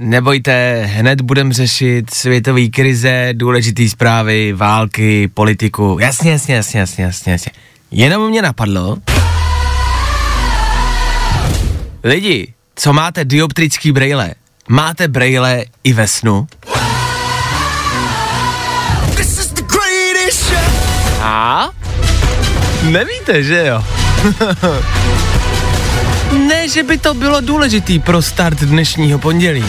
[0.00, 5.96] Nebojte, hned budeme řešit světové krize, důležité zprávy, války, politiku.
[6.00, 7.52] Jasně, jasně, jasně, jasně, jasně, jasně.
[7.90, 8.96] Jenom mě napadlo,
[12.04, 14.34] lidi, co máte dioptrický brejle,
[14.68, 16.46] máte brejle i ve snu?
[21.20, 21.70] A?
[22.82, 23.84] Nevíte, že jo?
[26.68, 29.64] že by to bylo důležitý pro start dnešního pondělí.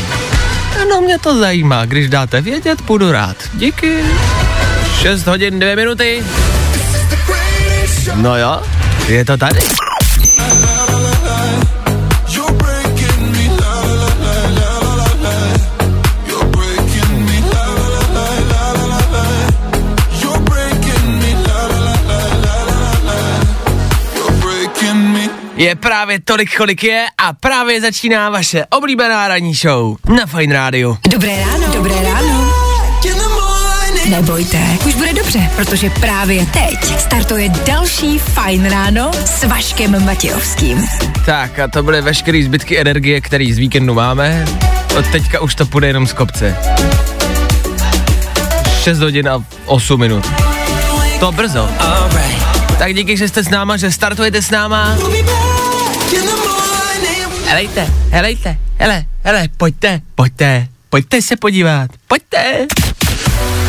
[0.90, 3.35] No mě to zajímá, když dáte vědět, budu rád.
[3.53, 3.98] Díky.
[5.02, 6.23] 6 hodin 2 minuty.
[8.15, 8.62] No jo,
[9.07, 9.60] je to tady.
[25.60, 30.98] Je právě tolik, kolik je a právě začíná vaše oblíbená ranní show na Fine Radio.
[31.10, 31.74] Dobré ráno.
[31.74, 32.54] Dobré ráno.
[34.10, 40.88] Nebojte, už bude dobře, protože právě teď startuje další Fajn ráno s Vaškem Matějovským.
[41.26, 44.46] Tak a to byly veškeré zbytky energie, který z víkendu máme.
[44.98, 46.57] Od teďka už to půjde jenom z kopce.
[48.84, 50.27] 6 hodin a 8 minut.
[51.20, 51.70] To brzo.
[52.79, 54.98] Tak díky, že jste s náma, že startujete s náma.
[57.49, 62.67] Helejte, helejte, hele, hele, pojďte, pojďte, pojďte se podívat, pojďte.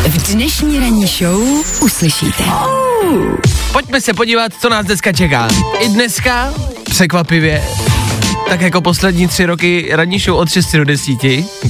[0.09, 1.41] V dnešní ranní show
[1.83, 2.45] uslyšíte.
[3.73, 5.49] Pojďme se podívat, co nás dneska čeká.
[5.79, 6.55] I dneska,
[6.91, 7.65] překvapivě,
[8.49, 11.13] tak jako poslední tři roky ranní show od 6 do 10.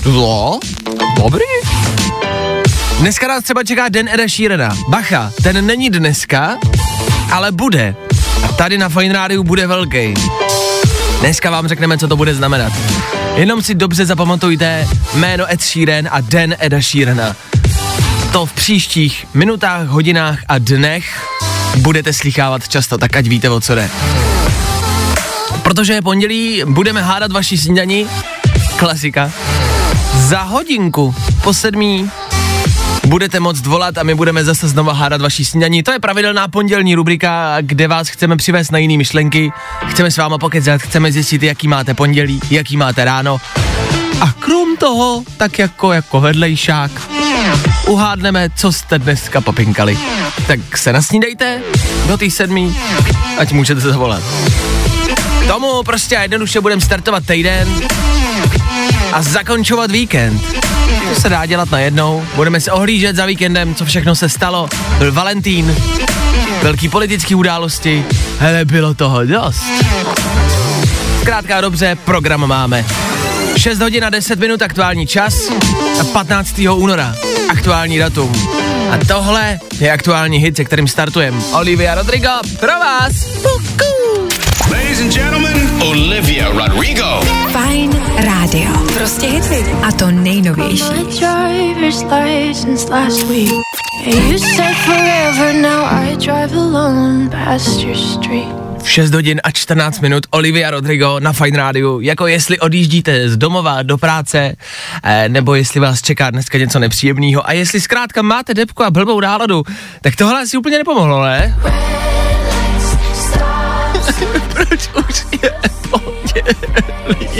[0.06, 0.60] No,
[1.16, 1.44] dobrý.
[2.98, 4.76] Dneska nás třeba čeká den Eda Sheerana.
[4.88, 6.58] Bacha, ten není dneska,
[7.32, 7.94] ale bude.
[8.44, 10.14] A tady na Fine Rádiu bude velký.
[11.20, 12.72] Dneska vám řekneme, co to bude znamenat.
[13.34, 17.36] Jenom si dobře zapamatujte jméno Ed Sheeran a den Eda Sheerana.
[18.32, 21.28] To v příštích minutách, hodinách a dnech
[21.76, 23.90] budete slychávat často, tak ať víte, o co jde.
[25.62, 28.06] Protože je pondělí, budeme hádat vaši snídani.
[28.76, 29.32] Klasika.
[30.16, 32.10] Za hodinku po sedmí
[33.06, 35.82] budete moct volat a my budeme zase znova hádat vaší snídaní.
[35.82, 39.52] To je pravidelná pondělní rubrika, kde vás chceme přivést na jiné myšlenky,
[39.86, 43.40] chceme s váma pokecat, chceme zjistit, jaký máte pondělí, jaký máte ráno.
[44.20, 46.90] A krom toho, tak jako, jako vedlejšák,
[47.86, 49.98] uhádneme, co jste dneska popinkali.
[50.46, 51.60] Tak se nasnídejte
[52.08, 52.76] do té sedmí,
[53.38, 54.22] ať můžete zavolat.
[55.46, 57.68] Tomu prostě jednoduše budeme startovat týden
[59.12, 60.69] a zakončovat víkend.
[61.14, 62.24] To se dá dělat najednou.
[62.34, 64.68] Budeme se ohlížet za víkendem, co všechno se stalo.
[64.98, 65.76] Byl Valentín,
[66.62, 68.04] velký politický události,
[68.38, 69.62] hele, bylo toho dost.
[71.20, 72.84] Zkrátka dobře, program máme.
[73.56, 75.50] 6 hodin a 10 minut aktuální čas
[76.00, 76.58] a 15.
[76.58, 77.14] února
[77.50, 78.32] aktuální datum.
[78.90, 81.42] A tohle je aktuální hit, se kterým startujeme.
[81.52, 83.12] Olivia Rodrigo, pro vás.
[83.24, 84.29] Puku.
[84.68, 87.20] Ladies and gentlemen, Olivia Rodrigo.
[87.52, 88.70] Fajn rádio.
[88.98, 89.64] Prostě hity.
[89.82, 90.84] A to nejnovější.
[98.82, 103.36] V 6 hodin a 14 minut Olivia Rodrigo na Fine Radio, jako jestli odjíždíte z
[103.36, 104.56] domova do práce,
[105.02, 109.20] eh, nebo jestli vás čeká dneska něco nepříjemného a jestli zkrátka máte depku a blbou
[109.20, 109.62] náladu,
[110.00, 111.54] tak tohle asi úplně nepomohlo, ne?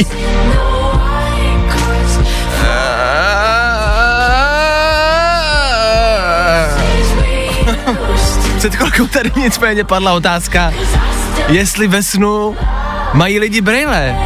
[8.58, 10.72] Před chvilkou tady nicméně padla otázka,
[11.48, 12.56] jestli ve snu
[13.14, 14.14] mají lidi brejle.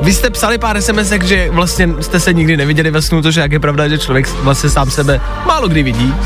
[0.00, 3.52] Vy jste psali pár sms že vlastně jste se nikdy neviděli ve snu, což jak
[3.52, 6.14] je pravda, že člověk vlastně sám sebe málo kdy vidí.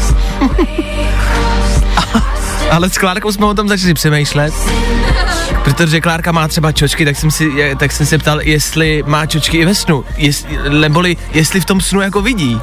[2.71, 4.55] Ale s Klárkou jsme o tom začali přemýšlet,
[5.65, 9.57] protože Klárka má třeba čočky, tak jsem, si, tak jsem se ptal, jestli má čočky
[9.59, 12.61] i ve snu, jestli, neboli jestli v tom snu jako vidí.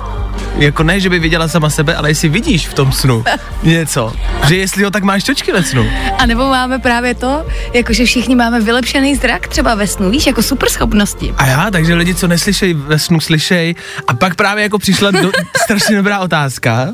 [0.57, 3.23] Jako ne, že by viděla sama sebe, ale jestli vidíš v tom snu
[3.63, 4.13] něco.
[4.47, 5.89] Že jestli ho tak máš čočky ve snu.
[6.17, 10.43] A nebo máme právě to, jakože všichni máme vylepšený zrak třeba ve snu, víš, jako
[10.43, 11.33] super schopnosti.
[11.37, 13.75] A já, takže lidi, co neslyšej ve snu, slyšej.
[14.07, 15.31] A pak právě jako přišla do,
[15.63, 16.87] strašně dobrá otázka.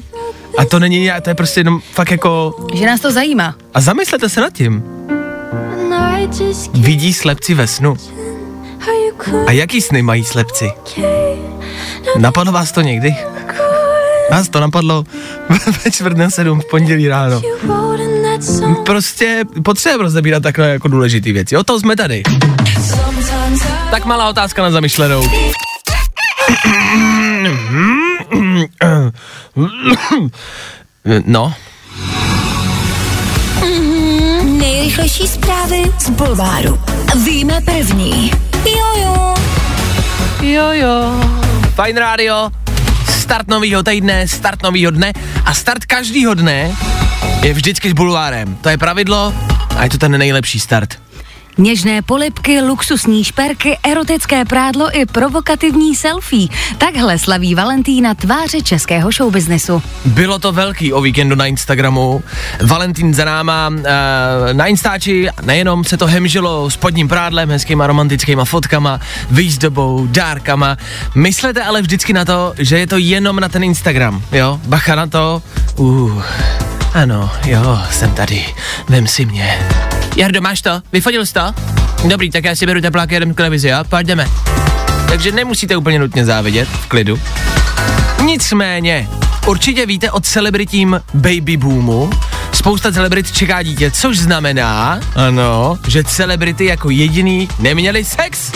[0.57, 2.55] A to není, to je prostě jenom fakt jako...
[2.73, 3.55] Že nás to zajímá.
[3.73, 4.83] A zamyslete se nad tím.
[6.73, 7.95] Vidí slepci ve snu.
[9.47, 10.71] A jaký sny mají slepci?
[12.17, 13.15] Napadlo vás to někdy?
[14.31, 15.03] Nás to napadlo
[15.85, 17.41] ve čtvrt na sedm v pondělí ráno.
[18.85, 21.57] Prostě potřebujeme rozebírat takhle jako důležitý věci.
[21.57, 22.23] O to jsme tady.
[23.91, 25.23] Tak malá otázka na zamyšlenou.
[31.25, 31.53] No,
[34.83, 36.79] Nejrychlejší zprávy z Bulváru.
[37.25, 38.31] Víme první.
[38.65, 39.33] Jojo.
[40.41, 41.23] Jo, jo.
[41.75, 42.51] Fajn rádio,
[43.09, 45.13] start novýho týdne, start novýho dne
[45.45, 46.75] a start každýho dne
[47.43, 48.59] je vždycky s bulvárem.
[48.59, 49.33] To je pravidlo
[49.77, 51.02] a je to ten nejlepší start.
[51.57, 56.47] Něžné polipky, luxusní šperky, erotické prádlo i provokativní selfie.
[56.77, 59.81] Takhle slaví Valentína tváře českého showbiznesu.
[60.05, 62.23] Bylo to velký o víkendu na Instagramu.
[62.61, 63.83] Valentín za náma uh,
[64.53, 68.99] na Instači, nejenom se to hemžilo spodním prádlem, hezkýma romantickýma fotkama,
[69.31, 70.77] výzdobou, dárkama.
[71.15, 74.59] Myslete ale vždycky na to, že je to jenom na ten Instagram, jo?
[74.67, 75.41] Bacha na to.
[75.75, 76.23] Uh,
[76.93, 78.45] ano, jo, jsem tady.
[78.89, 79.59] Vem si mě.
[80.15, 80.81] Jardo, máš to?
[80.91, 81.53] Vyfodil jsi to?
[82.07, 83.77] Dobrý, tak já si beru teplák a jedem k televizi, jo?
[83.89, 84.29] Pojďme.
[85.07, 87.19] Takže nemusíte úplně nutně závidět, v klidu.
[88.25, 89.09] Nicméně,
[89.45, 92.09] určitě víte o celebritím baby boomu.
[92.51, 98.51] Spousta celebrit čeká dítě, což znamená, ano, že celebrity jako jediný neměli sex.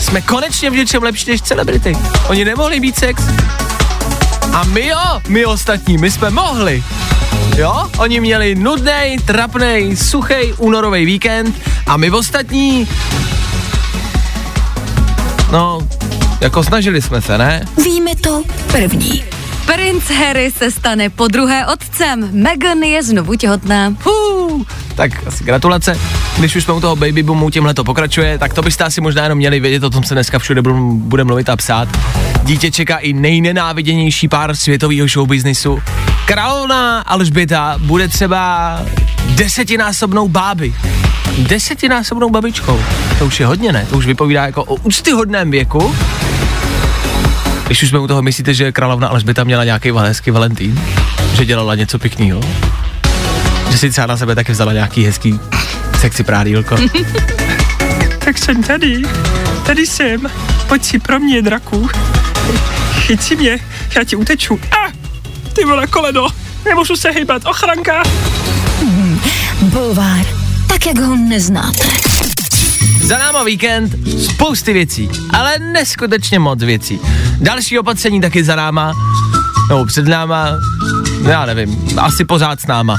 [0.00, 1.96] Jsme konečně v něčem lepší než celebrity.
[2.28, 3.22] Oni nemohli mít sex.
[4.52, 6.84] A my jo, my ostatní, my jsme mohli.
[7.56, 11.54] Jo, oni měli nudný, trapný, suchý únorový víkend
[11.86, 12.88] a my ostatní,
[15.52, 15.88] no,
[16.40, 17.64] jako snažili jsme se, ne?
[17.84, 18.42] Víme to
[18.72, 19.24] první.
[19.66, 22.28] Princ Harry se stane po druhé otcem.
[22.32, 23.94] Meghan je znovu těhotná.
[24.04, 25.98] Hů, tak asi gratulace.
[26.38, 29.22] Když už jsme u toho baby boomu, tímhle to pokračuje, tak to byste asi možná
[29.22, 31.88] jenom měli vědět, o tom se dneska všude budu- bude mluvit a psát.
[32.42, 35.78] Dítě čeká i nejnenáviděnější pár světového showbiznisu.
[36.26, 38.80] Královna Alžběta bude třeba
[39.28, 40.74] desetinásobnou báby.
[41.38, 42.84] Desetinásobnou babičkou.
[43.18, 43.86] To už je hodně, ne?
[43.90, 45.94] To už vypovídá jako o úctyhodném věku.
[47.66, 50.80] Když už jsme u toho, myslíte, že královna Alžběta měla nějaký hezký Valentín?
[51.34, 52.40] Že dělala něco pěkného?
[53.70, 55.40] Že si třeba na sebe taky vzala nějaký hezký
[56.00, 56.76] sexy prádílko?
[58.24, 59.02] Tak jsem tady.
[59.66, 60.30] Tady jsem.
[60.68, 61.88] Pojď si pro mě, draku.
[62.92, 63.58] Chyť si mě,
[63.96, 64.60] já ti uteču.
[64.70, 64.92] A,
[65.54, 66.26] ty vole koleno.
[66.64, 68.02] Nemůžu se hýbat, ochranka.
[69.60, 70.26] Bulvár.
[70.68, 71.88] Tak, jak ho neznáte.
[73.02, 77.00] Za náma víkend, spousty věcí, ale neskutečně moc věcí.
[77.40, 78.92] Další opatření taky za náma,
[79.68, 80.48] nebo před náma,
[81.28, 82.96] já nevím, asi pořád s náma.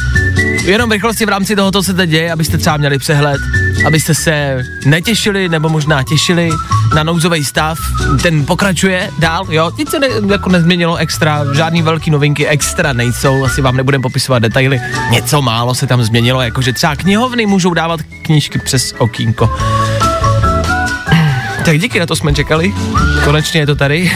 [0.63, 3.41] Jenom v rychlosti v rámci toho, co se teď děje, abyste třeba měli přehled,
[3.87, 6.49] abyste se netěšili, nebo možná těšili
[6.95, 7.79] na nouzový stav.
[8.21, 13.45] Ten pokračuje dál, jo, nic se ne, jako nezměnilo extra, žádný velký novinky extra nejsou,
[13.45, 14.79] asi vám nebudem popisovat detaily.
[15.11, 19.55] Něco málo se tam změnilo, jakože třeba knihovny můžou dávat knížky přes okýnko.
[21.65, 22.73] Tak díky, na to jsme čekali.
[23.23, 24.11] Konečně je to tady.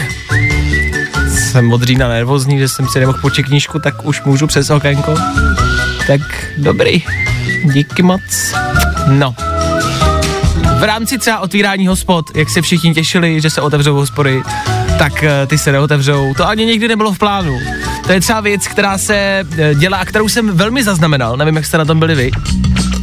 [1.28, 5.14] Jsem od října nervózní, že jsem si nemohl počít knížku, tak už můžu přes okénko.
[6.06, 6.20] Tak
[6.58, 7.04] dobrý.
[7.64, 8.54] Díky moc.
[9.08, 9.49] No.
[10.80, 14.42] V rámci třeba otvírání hospod, jak se všichni těšili, že se otevřou hospody,
[14.98, 16.34] tak eh, ty se neotevřou.
[16.34, 17.58] To ani nikdy nebylo v plánu.
[18.06, 21.36] To je třeba věc, která se eh, dělá a kterou jsem velmi zaznamenal.
[21.36, 22.30] Nevím, jak jste na tom byli vy.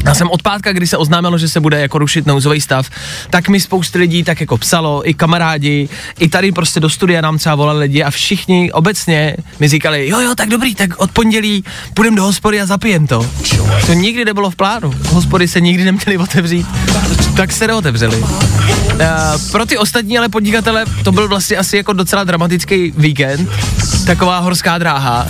[0.08, 2.90] Já jsem od pátka, kdy se oznámilo, že se bude jako rušit nouzový stav,
[3.30, 7.38] tak mi spousty lidí tak jako psalo, i kamarádi, i tady prostě do studia nám
[7.38, 11.64] třeba volali lidi a všichni obecně mi říkali, jo jo, tak dobrý, tak od pondělí
[11.94, 13.30] půjdem do hospody a zapijem to.
[13.86, 14.94] To nikdy nebylo v plánu.
[15.10, 16.68] Hospody se nikdy neměly otevřít,
[17.36, 18.18] tak se neotevřeli.
[18.18, 23.50] Uh, pro ty ostatní ale podnikatele to byl vlastně asi jako docela dramatický víkend,
[24.06, 25.28] taková horská dráha.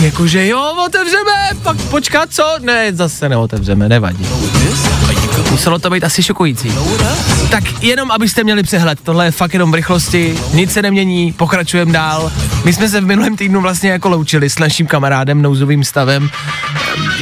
[0.00, 2.44] Jakože jo, otevřeme, pak počkat, co?
[2.60, 4.26] Ne, zase neotevřeme, nevadí.
[5.50, 6.72] Muselo to být asi šokující.
[7.50, 11.92] Tak jenom, abyste měli přehled, tohle je fakt jenom v rychlosti, nic se nemění, pokračujeme
[11.92, 12.32] dál.
[12.64, 16.30] My jsme se v minulém týdnu vlastně jako loučili s naším kamarádem nouzovým stavem.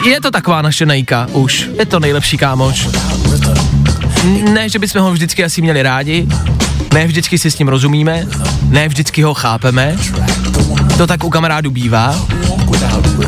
[0.04, 2.88] Je to taková naše nejka už, je to nejlepší kámoš.
[4.52, 6.26] Ne, že bychom ho vždycky asi měli rádi,
[6.94, 8.26] ne vždycky si s ním rozumíme,
[8.68, 9.97] ne vždycky ho chápeme,
[10.97, 12.26] to tak u kamarádů bývá,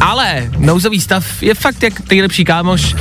[0.00, 2.94] ale nouzový stav je fakt jak nejlepší kámoš,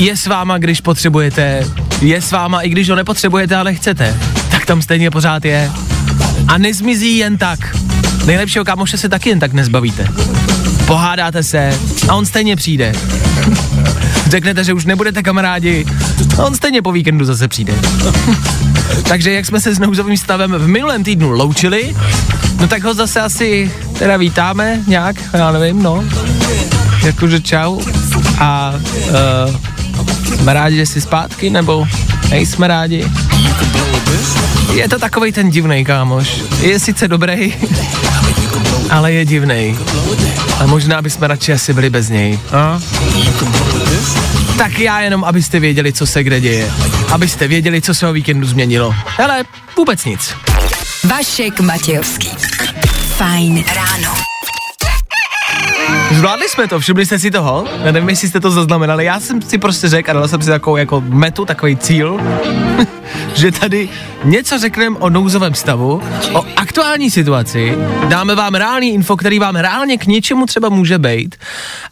[0.00, 1.66] je s váma, když potřebujete,
[2.00, 4.16] je s váma, i když ho nepotřebujete, ale chcete,
[4.50, 5.70] tak tam stejně pořád je.
[6.48, 7.76] A nezmizí jen tak.
[8.26, 10.08] Nejlepšího kámoše se taky jen tak nezbavíte.
[10.86, 11.78] Pohádáte se
[12.08, 12.92] a on stejně přijde.
[14.26, 15.86] Řeknete, že už nebudete kamarádi
[16.38, 17.72] a on stejně po víkendu zase přijde.
[19.08, 21.96] Takže jak jsme se s nouzovým stavem v minulém týdnu loučili,
[22.60, 26.04] no tak ho zase asi teda vítáme nějak, já nevím, no.
[27.04, 27.80] Jakože čau
[28.38, 28.74] a
[29.08, 29.69] uh,
[30.36, 31.86] jsme rádi, že jsi zpátky, nebo
[32.30, 33.10] nejsme rádi.
[34.74, 36.40] Je to takový ten divný kámoš.
[36.60, 37.54] Je sice dobrý,
[38.90, 39.78] ale je divný.
[40.58, 42.38] A možná bychom radši asi byli bez něj.
[42.52, 42.80] A?
[44.58, 46.70] Tak já jenom, abyste věděli, co se kde děje.
[47.12, 48.94] Abyste věděli, co se o víkendu změnilo.
[49.06, 49.44] Hele,
[49.76, 50.34] vůbec nic.
[51.04, 52.28] Vašek Matějovský.
[53.16, 54.29] Fajn ráno.
[56.10, 57.64] Zvládli jsme to, všimli jste si toho?
[57.84, 59.04] Já nevím, jestli jste to zaznamenali.
[59.04, 62.20] Já jsem si prostě řekl a dal jsem si takovou jako metu, takový cíl,
[63.34, 63.88] že tady
[64.24, 67.78] něco řekneme o nouzovém stavu, o aktuální situaci,
[68.08, 71.36] dáme vám reálný info, který vám reálně k něčemu třeba může být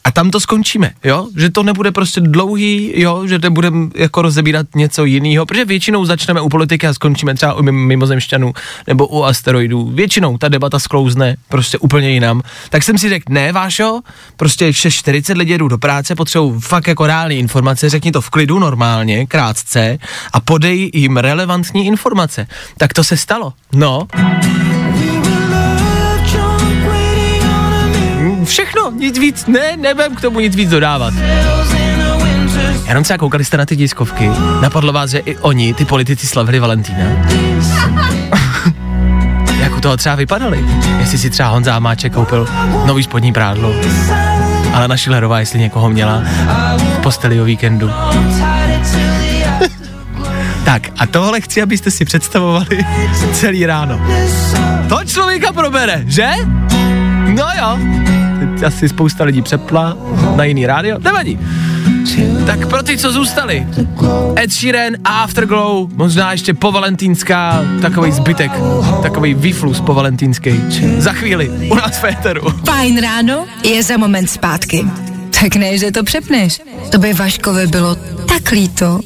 [0.04, 1.26] a tam to skončíme, jo?
[1.36, 3.26] Že to nebude prostě dlouhý, jo?
[3.26, 7.62] Že nebudeme jako rozebírat něco jiného, protože většinou začneme u politiky a skončíme třeba u
[7.62, 8.52] mimozemšťanů
[8.86, 9.90] nebo u asteroidů.
[9.94, 12.42] Většinou ta debata sklouzne prostě úplně jinam.
[12.70, 13.52] Tak jsem si řekl, ne,
[13.88, 14.00] Vášo,
[14.36, 18.30] prostě ještě 40 lidí jedou do práce, potřebují fakt jako reální informace, řekni to v
[18.30, 19.98] klidu normálně, krátce
[20.32, 22.46] a podej jim relevantní informace.
[22.78, 23.52] Tak to se stalo.
[23.72, 24.06] No.
[28.44, 31.14] Všechno, nic víc, ne, nebudem k tomu nic víc dodávat.
[32.88, 34.30] Jenom třeba koukali jste na ty tiskovky,
[34.60, 37.04] napadlo vás, že i oni, ty politici, slavili Valentína.
[39.78, 40.64] U toho třeba vypadali?
[40.98, 42.48] Jestli si třeba Honza Amáček koupil
[42.86, 43.74] nový spodní prádlo.
[44.72, 46.22] Ale naši Lerová, jestli někoho měla
[46.78, 47.90] v posteli o víkendu.
[50.64, 52.86] tak a tohle chci, abyste si představovali
[53.32, 54.00] celý ráno.
[54.88, 56.28] To člověka probere, že?
[57.28, 57.78] No jo.
[58.38, 59.96] Teď asi spousta lidí přepla
[60.36, 60.98] na jiný rádio.
[60.98, 61.38] Nevadí.
[62.46, 63.66] Tak pro ty, co zůstali,
[64.38, 68.52] Ed Sheeran a Afterglow, možná ještě po Valentínská, takový zbytek,
[69.02, 70.50] takový výflus po Valentínský.
[70.98, 72.50] Za chvíli u nás v éteru.
[72.66, 74.84] Fajn ráno je za moment zpátky.
[75.40, 76.60] Tak ne, že to přepneš.
[76.90, 77.96] To by Vaškovi bylo
[78.28, 79.00] tak líto.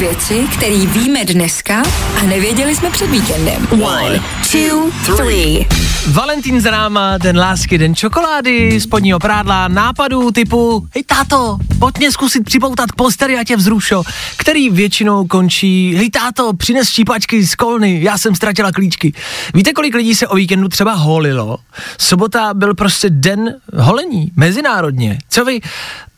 [0.00, 1.82] Věci, které víme dneska
[2.20, 3.68] a nevěděli jsme před víkendem.
[3.70, 5.66] One, two, three.
[6.12, 12.12] Valentín za náma, den lásky, den čokolády, spodního prádla, nápadů typu hej táto, pojď mě
[12.12, 14.02] zkusit připoutat k posteri a tě vzrušo,
[14.36, 19.12] který většinou končí hej táto, přines štípačky z kolny, já jsem ztratila klíčky.
[19.54, 21.58] Víte, kolik lidí se o víkendu třeba holilo?
[21.98, 25.18] Sobota byl prostě den holení, mezinárodně.
[25.28, 25.60] Co vy,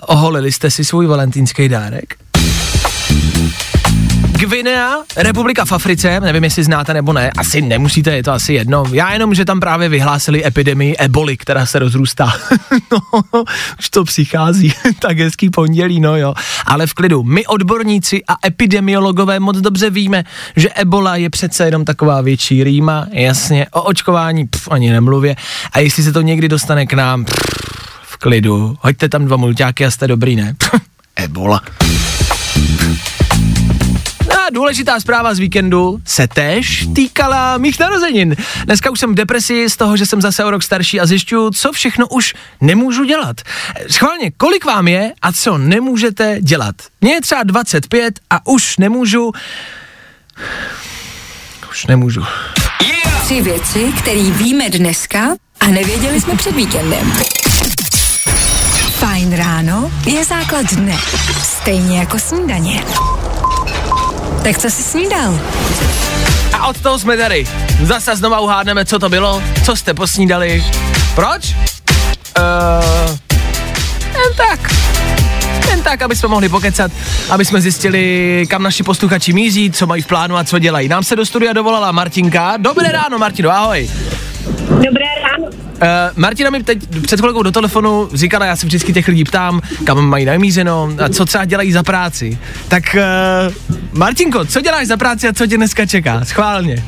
[0.07, 2.15] oholili jste si svůj valentínský dárek?
[4.43, 8.85] Gvinea, republika v Africe, nevím, jestli znáte nebo ne, asi nemusíte, je to asi jedno.
[8.93, 12.33] Já jenom, že tam právě vyhlásili epidemii eboli, která se rozrůstá.
[12.93, 13.21] no,
[13.79, 16.35] už to přichází, tak hezký pondělí, no jo.
[16.67, 20.25] Ale v klidu, my odborníci a epidemiologové moc dobře víme,
[20.57, 25.37] že ebola je přece jenom taková větší rýma, jasně, o očkování pf, ani nemluvě.
[25.73, 27.35] A jestli se to někdy dostane k nám, pf,
[28.03, 30.55] v klidu, hoďte tam dva mulťáky a jste dobrý, ne?
[31.17, 31.61] ebola.
[34.53, 38.37] Důležitá zpráva z víkendu se též týkala mých narozenin.
[38.65, 41.51] Dneska už jsem v depresi z toho, že jsem zase o rok starší a zjišťuju,
[41.51, 43.37] co všechno už nemůžu dělat.
[43.91, 46.75] Schválně, kolik vám je a co nemůžete dělat?
[47.01, 49.33] Mně je třeba 25 a už nemůžu...
[51.71, 52.25] Už nemůžu.
[53.25, 55.29] Tři věci, které víme dneska
[55.61, 57.13] a nevěděli jsme před víkendem.
[58.91, 60.99] Fajn ráno je základ dne.
[61.43, 62.85] Stejně jako snídaně.
[64.45, 65.41] Tak co jsi snídal?
[66.53, 67.47] A od toho jsme tady.
[67.83, 70.65] Zase znova uhádneme, co to bylo, co jste posnídali.
[71.15, 71.55] Proč?
[72.39, 73.17] Uh,
[74.05, 74.75] jen tak.
[75.71, 76.93] Jen tak, aby jsme mohli pokecat,
[77.31, 80.89] aby jsme zjistili, kam naši posluchači míří, co mají v plánu a co dělají.
[80.89, 82.57] Nám se do studia dovolala Martinka.
[82.57, 83.91] Dobré ráno, Martino, ahoj.
[84.69, 85.22] Dobré ráno.
[86.17, 90.07] Martina mi teď před chvilkou do telefonu říkala, já se vždycky těch lidí ptám, kam
[90.07, 92.39] mají namířeno a co třeba dělají za práci.
[92.69, 93.55] Tak uh,
[93.93, 96.25] Martinko, co děláš za práci a co tě dneska čeká?
[96.25, 96.85] Schválně.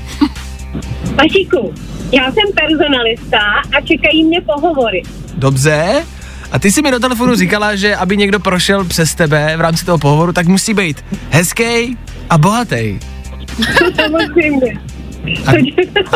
[1.16, 1.74] Pašíku,
[2.12, 3.38] já jsem personalista
[3.78, 5.02] a čekají mě pohovory.
[5.34, 6.04] Dobře.
[6.52, 9.84] A ty si mi do telefonu říkala, že aby někdo prošel přes tebe v rámci
[9.84, 11.98] toho pohovoru, tak musí být hezký
[12.30, 12.98] a bohatý.
[13.96, 14.80] Samozřejmě.
[15.46, 15.52] A,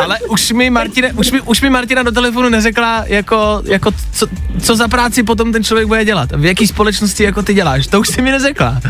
[0.01, 4.27] ale už mi, Martina, už, mi, už mi Martina do telefonu neřekla, jako, jako co,
[4.61, 6.31] co za práci potom ten člověk bude dělat.
[6.31, 7.87] V jaký společnosti jako ty děláš.
[7.87, 8.81] To už si mi neřekla.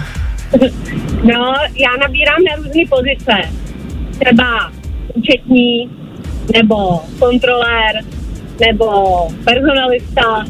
[1.23, 3.59] No, já nabírám na různé pozice.
[4.19, 4.71] třeba
[5.13, 5.89] účetní,
[6.53, 7.95] nebo kontrolér,
[8.59, 10.45] nebo personalista,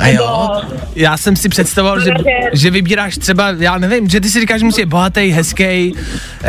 [0.00, 0.48] A jo,
[0.96, 2.10] já jsem si představoval, že,
[2.52, 5.94] že vybíráš třeba, já nevím, že ty si říkáš, že musí být bohatý, hezký,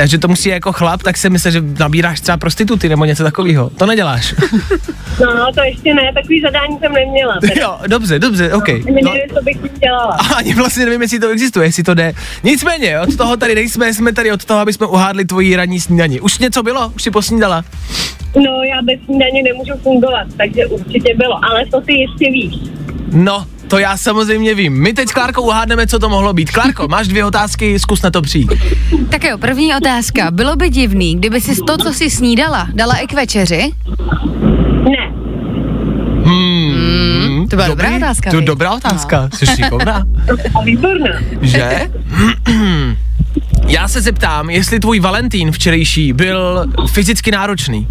[0.03, 3.70] že to musí jako chlap, tak si myslím, že nabíráš třeba prostituty nebo něco takového.
[3.70, 4.36] To neděláš.
[5.22, 7.38] No, to ještě ne, takový zadání jsem neměla.
[7.41, 7.53] Teda.
[7.62, 8.67] jo, dobře, dobře, OK.
[8.67, 10.17] No, nevím, co bych dělala.
[10.20, 12.13] a ani vlastně nevím, jestli to existuje, jestli to jde.
[12.43, 16.20] Nicméně, od toho tady nejsme, jsme tady od toho, aby jsme uhádli tvoji ranní snídaní.
[16.22, 16.91] Už něco bylo?
[16.96, 17.63] Už si posnídala?
[18.36, 22.55] No, já bez snídaně nemůžu fungovat, takže určitě bylo, ale to ty ještě víš.
[23.12, 24.74] No, to já samozřejmě vím.
[24.81, 26.51] My teď s Klárkou uhádneme, co to mohlo být.
[26.51, 28.53] Klárko, máš dvě otázky, zkus na to přijít.
[29.10, 30.31] Tak jo, první otázka.
[30.31, 33.72] Bylo by divný, kdyby si to, co si snídala, dala i k večeři?
[34.84, 35.13] Ne,
[36.25, 40.03] Hmm, to byla dobrá otázka, To je dobrá otázka, jsi šikovná.
[40.65, 41.10] výborná.
[41.41, 41.89] Že?
[43.67, 47.88] Já se zeptám, jestli tvůj Valentín včerejší byl fyzicky náročný.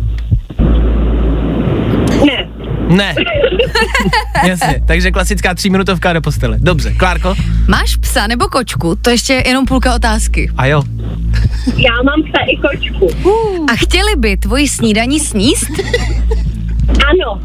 [2.90, 3.14] Ne.
[4.46, 6.56] Jasně, takže klasická tříminutovka do postele.
[6.60, 7.34] Dobře, Klárko?
[7.68, 8.96] Máš psa nebo kočku?
[9.02, 10.50] To ještě jenom půlka otázky.
[10.56, 10.82] A jo.
[11.76, 13.10] já mám psa i kočku.
[13.72, 15.70] A chtěli by tvoji snídaní sníst?
[17.10, 17.40] Ano,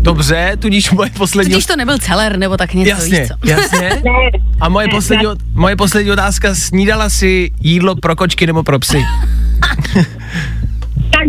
[0.00, 1.52] Dobře, tudíž moje poslední...
[1.52, 3.50] Tudíž to nebyl celer nebo tak něco, Jasně, víš co?
[3.50, 3.88] jasně.
[4.04, 9.02] ne, A moje poslední, moje poslední otázka, snídala si jídlo pro kočky nebo pro psy?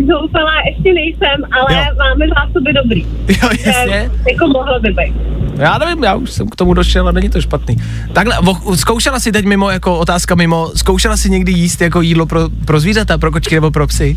[0.06, 1.84] zoufalá ještě nejsem, ale Jo.
[1.98, 3.06] máme zásoby dobrý.
[3.28, 4.10] Jo, jasně.
[4.32, 5.14] Jako mohlo by být.
[5.58, 7.76] Já nevím, já už jsem k tomu došel a není to špatný.
[8.12, 8.36] Takhle,
[8.74, 12.80] zkoušela si teď mimo, jako otázka mimo, zkoušela si někdy jíst jako jídlo pro, pro
[12.80, 14.16] zvířata, pro kočky nebo pro psy?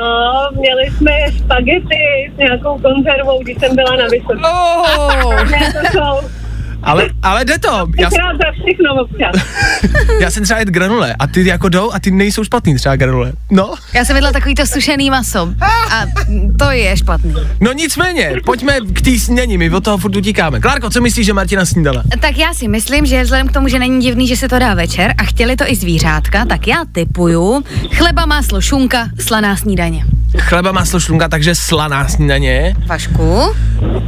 [0.00, 4.40] No, měli jsme špagety s nějakou konzervou, když jsem byla na vysoké.
[4.48, 5.50] Oh.
[5.50, 6.28] Ne, to jsou
[6.88, 7.88] Ale, ale jde to.
[7.98, 9.48] Já, krát za všechno občas.
[10.20, 13.32] já jsem třeba jet granule a ty jako jdou a ty nejsou špatný třeba granule.
[13.50, 15.48] No, Já jsem jedla takový to sušený maso
[15.92, 16.02] a
[16.58, 17.34] to je špatný.
[17.60, 20.60] no nicméně, pojďme k té snění, my od toho furt utíkáme.
[20.60, 22.02] Klárko, co myslíš, že Martina snídala?
[22.20, 24.74] Tak já si myslím, že vzhledem k tomu, že není divný, že se to dá
[24.74, 30.04] večer a chtěli to i zvířátka, tak já typuju chleba, máslo, šunka, slaná snídaně.
[30.36, 32.74] Chleba, maslo, šlunka, takže slaná snídaně.
[32.86, 33.42] Vašku?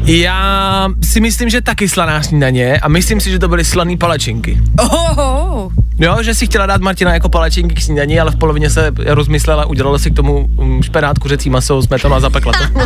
[0.05, 4.59] Já si myslím, že taky slaná snídaně a myslím si, že to byly slaný palačinky.
[4.81, 5.73] Oh.
[5.99, 9.67] Jo, že si chtěla dát Martina jako palačinky k snídaní, ale v polovině se rozmyslela,
[9.67, 12.81] udělala si k tomu mm, špenát, kuřecí maso, smetanu a zapekla to.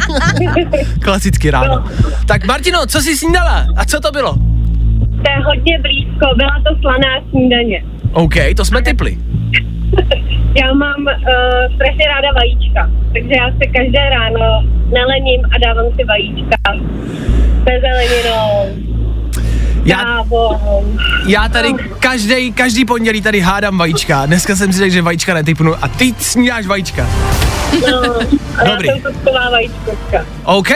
[1.01, 1.85] Klasicky ráno.
[2.27, 3.66] Tak Martino, co jsi snídala?
[3.77, 4.35] A co to bylo?
[4.35, 7.85] To je hodně blízko, byla to slaná snídaně.
[8.12, 9.18] OK, to jsme typli.
[10.55, 14.62] Já mám uh, strašně ráda vajíčka, takže já se každé ráno
[14.95, 16.57] nalením a dávám si vajíčka
[17.64, 18.85] se zeleninou,
[19.85, 20.25] Já,
[21.27, 24.27] já tady každý, každý pondělí tady hádám vajíčka.
[24.27, 27.07] Dneska jsem si řekl, že vajíčka netypnu a ty snídáš vajíčka.
[27.90, 28.03] No,
[28.71, 28.88] Dobrý.
[28.88, 30.27] já jsem.
[30.45, 30.69] OK.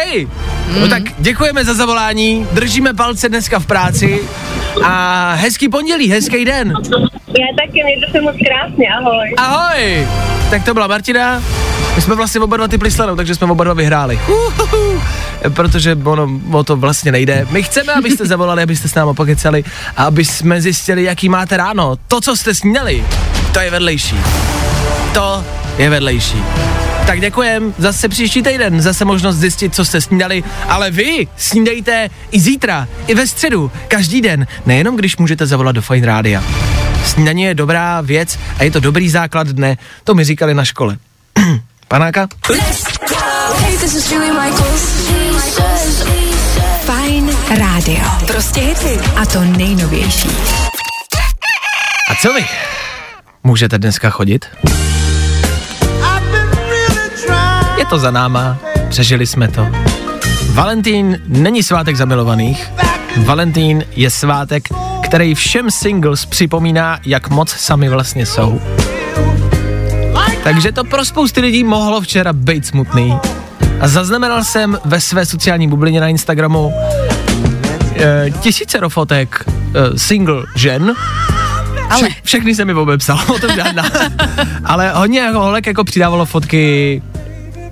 [0.80, 4.20] No tak děkujeme za zavolání, držíme palce dneska v práci
[4.84, 6.72] a hezký pondělí, hezký den.
[7.28, 9.34] Já taky, mějte se moc krásně, ahoj.
[9.36, 10.06] Ahoj!
[10.50, 11.42] Tak to byla Martina.
[11.96, 14.20] My jsme vlastně oba dva typli slanou, takže jsme oba dva vyhráli.
[14.28, 15.02] Uhuhu.
[15.54, 17.46] Protože ono o to vlastně nejde.
[17.50, 19.64] My chceme, abyste zavolali, abyste s námi pokecali
[19.96, 21.96] a aby jsme zjistili, jaký máte ráno.
[22.08, 23.04] To, co jste sněli,
[23.52, 24.16] to je vedlejší.
[25.14, 25.44] To
[25.78, 26.42] je vedlejší.
[27.08, 32.40] Tak děkujem, zase příští týden, zase možnost zjistit, co jste snídali, ale vy snídejte i
[32.40, 36.44] zítra, i ve středu, každý den, nejenom když můžete zavolat do Fine Rádia.
[37.04, 40.96] Snídaně je dobrá věc a je to dobrý základ dne, to mi říkali na škole.
[41.88, 42.28] Panáka?
[46.84, 48.04] Fajn rádio.
[48.26, 49.00] Prostě hity.
[49.16, 50.28] A to nejnovější.
[52.10, 52.44] A co vy?
[53.44, 54.46] Můžete dneska chodit?
[57.78, 59.66] Je to za náma, přežili jsme to.
[60.52, 62.70] Valentín není svátek zamilovaných.
[63.16, 64.68] Valentín je svátek,
[65.04, 68.60] který všem singles připomíná, jak moc sami vlastně jsou.
[70.44, 73.18] Takže to pro spousty lidí mohlo včera být smutný.
[73.80, 76.72] A zaznamenal jsem ve své sociální bublině na Instagramu
[77.96, 80.94] e, tisícero fotek e, single žen,
[81.90, 83.84] Ale Vše, všechny jsem mi obepsal, o tom žádná.
[84.64, 87.02] Ale hodně holek jako přidávalo fotky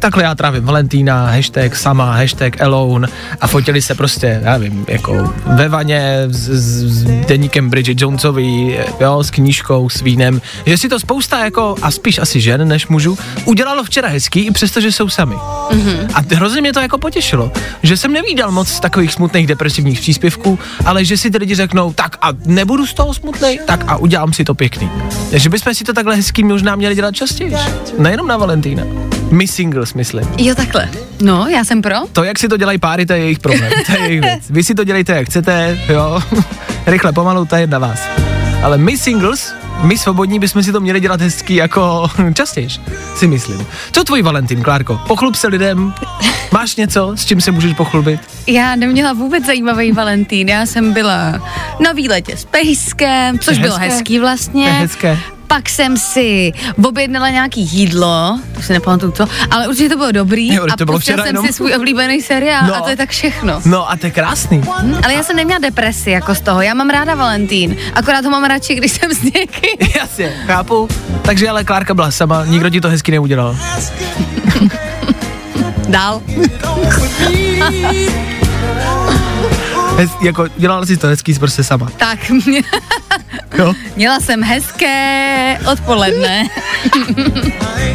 [0.06, 3.08] takhle já trávím Valentína, hashtag sama, hashtag alone
[3.40, 8.76] a fotili se prostě, já nevím, jako ve vaně s, s, s deníkem Bridget Jonesový,
[9.00, 12.86] jo, s knížkou, s vínem, že si to spousta jako, a spíš asi žen než
[12.86, 15.34] mužů, udělalo včera hezký, i přesto, že jsou sami.
[15.34, 16.08] Mm-hmm.
[16.14, 21.04] A hrozně mě to jako potěšilo, že jsem nevídal moc takových smutných depresivních příspěvků, ale
[21.04, 24.44] že si ty lidi řeknou, tak a nebudu z toho smutný, tak a udělám si
[24.44, 24.90] to pěkný.
[25.30, 27.56] Takže bychom si to takhle hezký možná měli dělat častěji.
[27.98, 29.15] Nejenom na Valentína.
[29.30, 30.24] My singles, myslím.
[30.38, 30.88] Jo, takhle.
[31.22, 31.94] No, já jsem pro.
[32.12, 33.72] To, jak si to dělají páry, to je jejich problém.
[33.86, 34.40] To je jejich věc.
[34.50, 36.20] Vy si to dělejte, jak chcete, jo.
[36.86, 38.00] Rychle, pomalu, to je na vás.
[38.62, 42.68] Ale my singles, my svobodní bychom si to měli dělat hezký jako častěji,
[43.16, 43.66] si myslím.
[43.92, 45.00] Co tvůj Valentín, Klárko?
[45.06, 45.94] Pochlup se lidem.
[46.52, 48.20] Máš něco, s čím se můžeš pochlubit?
[48.46, 50.48] Já neměla vůbec zajímavý Valentín.
[50.48, 51.32] Já jsem byla
[51.80, 53.94] na výletě s Pejskem, což je bylo hezké.
[53.94, 54.72] hezký vlastně.
[54.72, 55.18] Hezké.
[55.46, 56.52] Pak jsem si
[56.84, 60.54] objednala nějaký jídlo, to si nepamatuju co, ale určitě to bylo dobrý.
[60.54, 61.46] Jo, a to bylo včera jsem jenom.
[61.46, 62.76] si svůj oblíbený seriál No.
[62.76, 63.60] a to je tak všechno.
[63.64, 64.58] No a to je krásný.
[64.82, 66.62] Hm, ale já jsem neměla depresi jako z toho.
[66.62, 69.76] Já mám ráda Valentín, akorát ho mám radši, když jsem s někým.
[69.96, 70.88] Jasně, chápu.
[71.22, 73.56] Takže ale Klárka byla sama, nikdo ti to hezky neudělal.
[75.88, 76.22] Dál.
[79.96, 81.88] Hez, jako dělala si to hezký prostě sama.
[81.96, 82.18] Tak,
[83.58, 83.74] Jo?
[83.96, 86.48] měla jsem hezké odpoledne.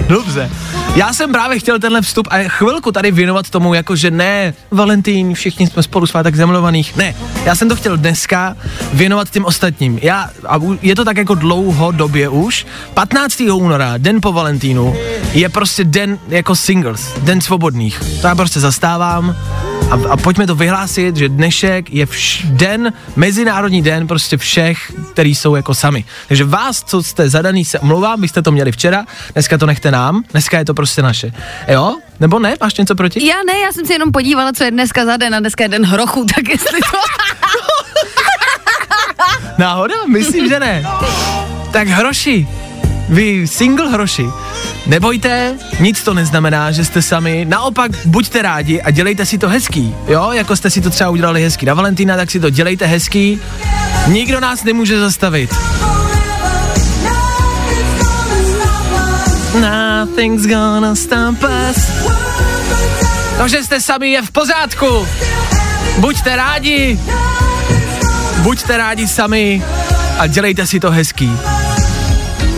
[0.08, 0.49] Dobře.
[0.95, 5.34] Já jsem právě chtěl tenhle vstup a chvilku tady věnovat tomu, jako že ne, Valentín,
[5.34, 6.95] všichni jsme spolu svátek zamilovaných.
[6.95, 8.58] Ne, já jsem to chtěl dneska
[8.93, 9.99] věnovat těm ostatním.
[10.01, 12.65] Já, a je to tak jako dlouhodobě už.
[12.93, 13.41] 15.
[13.54, 14.95] února, den po Valentínu,
[15.34, 18.01] je prostě den jako singles, den svobodných.
[18.21, 19.36] To já prostě zastávám.
[19.91, 25.36] A, a pojďme to vyhlásit, že dnešek je vš- den, mezinárodní den prostě všech, který
[25.36, 26.06] jsou jako sami.
[26.27, 29.91] Takže vás, co jste zadaný, se omlouvám, vy jste to měli včera, dneska to nechte
[29.91, 31.32] nám, dneska je to prostě naše.
[31.67, 31.95] Jo?
[32.19, 32.56] Nebo ne?
[32.62, 33.25] Máš něco proti?
[33.27, 35.69] Já ne, já jsem se jenom podívala, co je dneska za den a dneska je
[35.69, 36.97] den hrochu, tak jestli to...
[39.58, 39.95] Náhoda?
[40.08, 40.84] Myslím, že ne.
[41.71, 42.47] Tak hroši,
[43.10, 44.25] vy single hroši,
[44.91, 49.95] nebojte, nic to neznamená, že jste sami, naopak buďte rádi a dělejte si to hezký,
[50.08, 53.39] jo, jako jste si to třeba udělali hezký na Valentína, tak si to dělejte hezký,
[54.08, 55.56] nikdo nás nemůže zastavit.
[59.62, 61.91] Nothing's gonna stop us.
[63.38, 65.08] To, že jste sami, je v pořádku.
[65.97, 66.99] Buďte rádi,
[68.38, 69.63] buďte rádi sami
[70.19, 71.32] a dělejte si to hezký.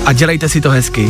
[0.05, 1.09] A dělejte si to hezky.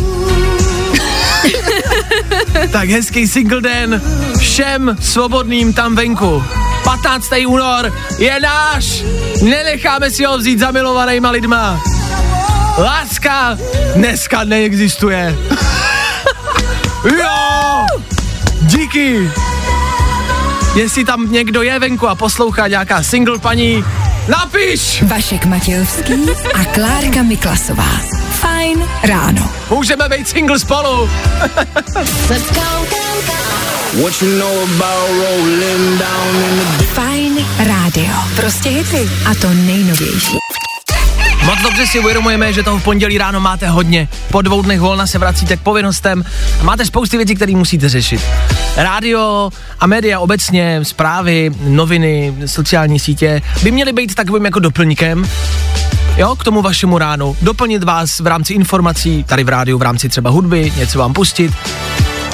[2.74, 4.02] Tak hezký single den
[4.40, 6.44] všem svobodným tam venku.
[6.84, 7.30] 15.
[7.48, 9.06] únor je náš.
[9.46, 11.82] Nenecháme si ho vzít zamilovanýma lidma.
[12.78, 13.58] Láska
[13.96, 15.38] dneska neexistuje.
[17.06, 17.86] jo!
[18.62, 19.32] Díky!
[20.76, 23.86] Jestli tam někdo je venku a poslouchá nějaká single paní,
[24.28, 25.04] napiš!
[25.04, 26.14] Vašek Matějovský
[26.54, 28.13] a Klárka Miklasová.
[29.04, 29.50] Ráno.
[29.70, 31.10] Můžeme být single spolu.
[34.02, 38.14] What you know about rolling down in the Fajn rádio.
[38.36, 39.10] Prostě hity.
[39.26, 40.38] A to nejnovější.
[41.46, 44.08] Moc dobře si uvědomujeme, že toho v pondělí ráno máte hodně.
[44.32, 46.24] Po dvou dnech volna se vracíte k povinnostem
[46.60, 48.22] a máte spousty věcí, které musíte řešit.
[48.76, 55.30] Rádio a média obecně, zprávy, noviny, sociální sítě by měly být takovým jako doplňkem
[56.18, 60.10] jo, k tomu vašemu ránu, doplnit vás v rámci informací, tady v rádiu, v rámci
[60.10, 61.54] třeba hudby, něco vám pustit.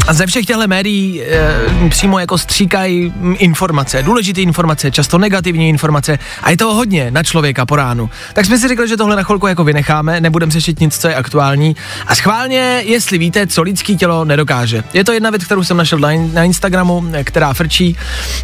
[0.09, 6.19] A ze všech těchto médií e, přímo jako stříkají informace, důležité informace, často negativní informace
[6.43, 8.09] a je toho hodně na člověka po ránu.
[8.33, 11.15] Tak jsme si řekli, že tohle na chvilku jako vynecháme, nebudeme řešit nic, co je
[11.15, 11.75] aktuální.
[12.07, 14.83] A schválně, jestli víte, co lidský tělo nedokáže.
[14.93, 17.97] Je to jedna věc, kterou jsem našel na, na Instagramu, eh, která frčí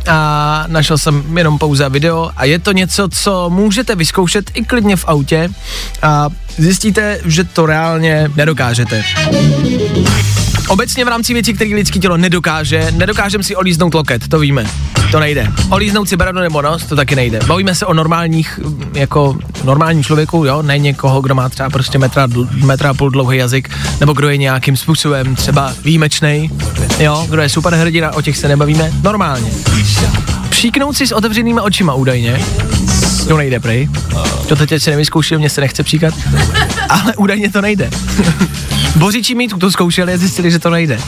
[0.07, 4.95] a našel jsem jenom pouze video a je to něco, co můžete vyzkoušet i klidně
[4.95, 5.49] v autě
[6.01, 9.03] a zjistíte, že to reálně nedokážete.
[10.67, 14.65] Obecně v rámci věcí, které lidský tělo nedokáže, nedokážeme si olíznout loket, to víme.
[15.11, 15.47] To nejde.
[15.69, 17.39] Olíznout si bradu nebo nos, to taky nejde.
[17.47, 18.59] Bavíme se o normálních,
[18.93, 23.37] jako normálním člověku, jo, ne někoho, kdo má třeba prostě metra, metra a půl dlouhý
[23.37, 26.49] jazyk, nebo kdo je nějakým způsobem třeba výjimečný,
[26.99, 29.51] jo, kdo je superhrdina, o těch se nebavíme, normálně.
[30.49, 32.41] Příknout si s otevřenýma očima údajně,
[33.27, 33.89] to nejde prej.
[34.47, 36.13] To teď se nevyzkoušel, mě se nechce příkat,
[36.89, 37.89] ale údajně to nejde.
[38.95, 40.99] Bořičí mít to zkoušeli a zjistili, že to nejde.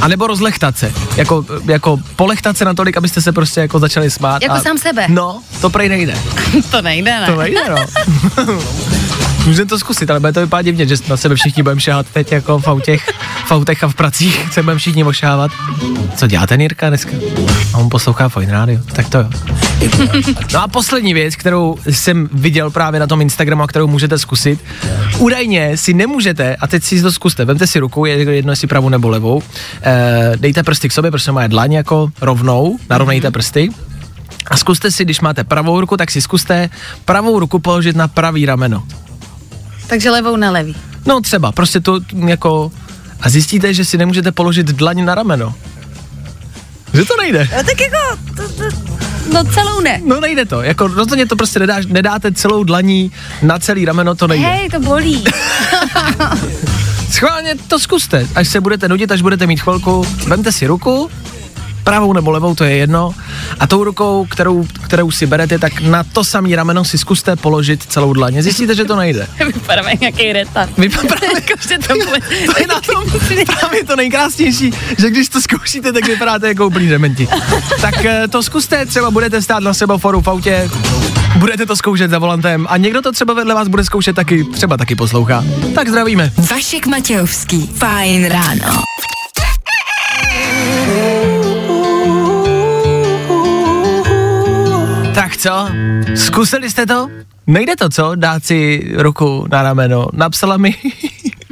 [0.00, 0.92] A nebo rozlechtat se.
[1.16, 4.42] Jako, jako polechtat se natolik, abyste se prostě jako začali smát.
[4.42, 4.60] Jako a...
[4.60, 5.06] sám sebe.
[5.08, 6.14] No, to prej nejde.
[6.70, 7.26] To nejde, ne?
[7.26, 7.76] To nejde, no.
[9.48, 12.32] Můžeme to zkusit, ale bude to vypadat divně, že na sebe všichni budeme šáhat teď
[12.32, 13.10] jako v autech,
[13.46, 15.50] v autech a v pracích se budeme všichni ošávat.
[16.16, 17.10] Co dělá ten Jirka dneska?
[17.74, 19.30] A on poslouchá Fine Radio, tak to jo.
[20.52, 24.64] No a poslední věc, kterou jsem viděl právě na tom Instagramu a kterou můžete zkusit.
[25.18, 28.88] Údajně si nemůžete, a teď si to zkuste, vemte si ruku, je jedno jestli pravou
[28.88, 29.42] nebo levou,
[29.82, 33.70] eh, dejte prsty k sobě, protože má dlaň jako rovnou, narovnejte prsty.
[34.50, 36.70] A zkuste si, když máte pravou ruku, tak si zkuste
[37.04, 38.82] pravou ruku položit na pravý rameno.
[39.88, 40.76] Takže levou na levý.
[41.06, 42.72] No třeba, prostě to jako...
[43.20, 45.54] A zjistíte, že si nemůžete položit dlaň na rameno.
[46.94, 47.48] Že to nejde.
[47.56, 47.96] No tak jako,
[48.36, 48.64] to, to,
[49.32, 50.00] no celou ne.
[50.04, 54.26] No nejde to, jako rozhodně to prostě nedáš, nedáte celou dlaní na celý rameno, to
[54.26, 54.46] nejde.
[54.46, 55.24] Hej, to bolí.
[57.10, 61.10] Schválně to zkuste, až se budete nudit, až budete mít chvilku, vemte si ruku,
[61.88, 63.14] pravou nebo levou, to je jedno,
[63.60, 67.82] a tou rukou, kterou, kterou si berete, tak na to samý rameno si zkuste položit
[67.82, 68.42] celou dlaně.
[68.42, 69.26] Zjistíte, že to nejde.
[69.46, 70.70] Vypadáme jak nějaký retard.
[70.78, 71.94] Vypadá, Jako, že to
[72.52, 73.04] to je na tom
[73.46, 77.28] právě to nejkrásnější, že když to zkoušíte, tak vypadáte jako úplný dementi.
[77.80, 80.70] Tak eh, to zkuste, třeba budete stát na semaforu v autě,
[81.36, 84.76] budete to zkoušet za volantem a někdo to třeba vedle vás bude zkoušet taky, třeba
[84.76, 85.44] taky poslouchá.
[85.74, 86.32] Tak zdravíme.
[86.50, 87.66] Vašek Matějovský.
[87.66, 88.82] Fajn ráno.
[95.38, 95.68] Co?
[96.14, 97.08] Zkusili jste to?
[97.46, 98.14] Nejde to, co?
[98.14, 100.08] Dát si ruku na rameno.
[100.12, 100.74] Napsala mi,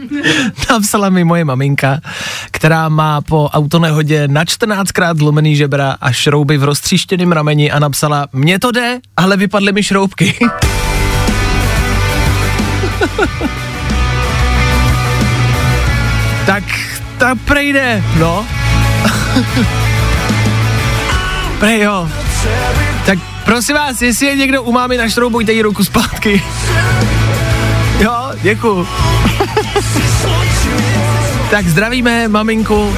[0.70, 2.01] napsala mi moje maminka,
[2.51, 8.29] která má po autonehodě na 14krát zlomený žebra a šrouby v roztříštěném rameni a napsala,
[8.33, 10.35] mně to jde, ale vypadly mi šroubky.
[16.46, 16.64] tak
[17.18, 18.46] ta prejde, no.
[21.59, 22.09] Prej jo.
[23.06, 26.42] Tak prosím vás, jestli je někdo u mámy, našroubujte jí ruku zpátky.
[28.00, 28.88] Jo, děkuju.
[31.50, 32.96] tak zdravíme maminku,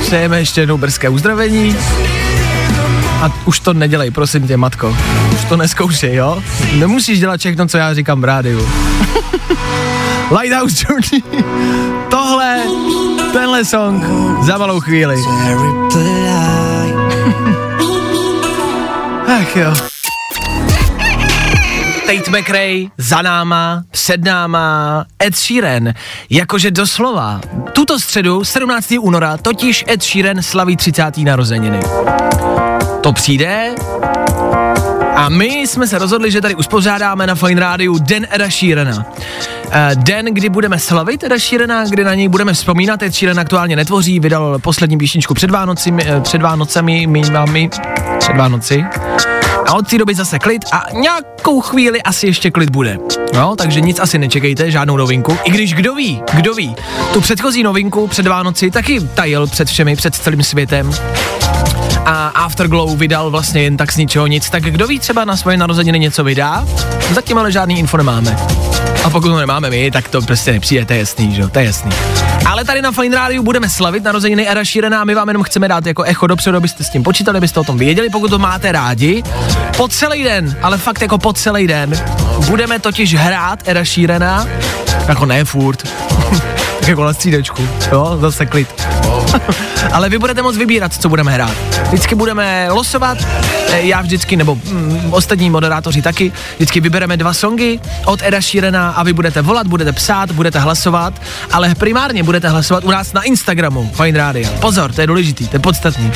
[0.00, 1.76] přejeme ještě jednou brzké uzdravení.
[3.22, 4.96] A už to nedělej, prosím tě, matko.
[5.34, 6.42] Už to neskoušej, jo?
[6.74, 8.68] Nemusíš dělat všechno, co já říkám v rádiu.
[10.40, 11.44] Lighthouse Journey.
[12.10, 12.62] Tohle,
[13.32, 14.04] tenhle song
[14.42, 15.16] za malou chvíli.
[19.26, 19.74] Ach jo.
[22.06, 25.92] Tate McRae za náma, před náma, Ed Sheeran,
[26.30, 27.40] jakože doslova.
[27.72, 28.94] Tuto středu, 17.
[29.00, 31.16] února, totiž Ed Sheeran slaví 30.
[31.18, 31.80] narozeniny.
[33.00, 33.74] To přijde
[35.16, 39.06] a my jsme se rozhodli, že tady uspořádáme na Fine Rádiu Den Eda Sheerana.
[39.70, 43.02] Eh, Den, kdy budeme slavit Eda Sheerana, kdy na něj budeme vzpomínat.
[43.02, 47.68] Ed Sheeran aktuálně netvoří, vydal poslední píšničku před, Vánoci, eh, před Vánocemi, my máme
[48.18, 48.84] před Vánoci.
[49.66, 52.98] A od té doby zase klid a nějakou chvíli asi ještě klid bude.
[53.34, 55.38] No, takže nic asi nečekejte, žádnou novinku.
[55.44, 56.76] I když kdo ví, kdo ví,
[57.12, 60.90] tu předchozí novinku před Vánoci taky tajil před všemi, před celým světem
[62.06, 65.56] a Afterglow vydal vlastně jen tak z ničeho nic, tak kdo ví, třeba na svoje
[65.56, 66.66] narozeniny něco vydá?
[67.14, 68.36] Zatím ale žádný info nemáme.
[69.04, 71.58] A pokud to nemáme my, tak to prostě nepřijde, to je jasný, že jo, to
[71.58, 71.90] je jasný.
[72.46, 75.68] Ale tady na Fine Radio budeme slavit narozeniny Era Sheerana a my vám jenom chceme
[75.68, 78.72] dát jako echo dopředu, abyste s tím počítali, abyste o tom věděli, pokud to máte
[78.72, 79.22] rádi.
[79.76, 82.04] Po celý den, ale fakt jako po celý den,
[82.46, 84.46] budeme totiž hrát Era Sheerana,
[85.08, 85.88] jako ne furt,
[86.88, 88.88] jako na střídečku, jo, zase klid.
[89.92, 91.56] Ale vy budete moct vybírat, co budeme hrát.
[91.86, 93.18] Vždycky budeme losovat,
[93.70, 98.90] eh, já vždycky, nebo mm, ostatní moderátoři taky, vždycky vybereme dva songy od Eda Sheerana
[98.90, 101.14] a vy budete volat, budete psát, budete hlasovat,
[101.52, 104.50] ale primárně budete hlasovat u nás na Instagramu Fine Radio.
[104.60, 106.12] Pozor, to je důležitý, to je podstatný.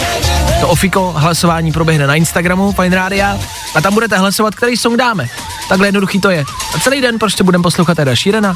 [0.60, 3.26] To ofiko hlasování proběhne na Instagramu Fine Radio
[3.74, 5.28] a tam budete hlasovat, který song dáme.
[5.68, 6.44] Takhle jednoduchý to je.
[6.74, 8.54] A celý den prostě budeme poslouchat Eda Sheerana,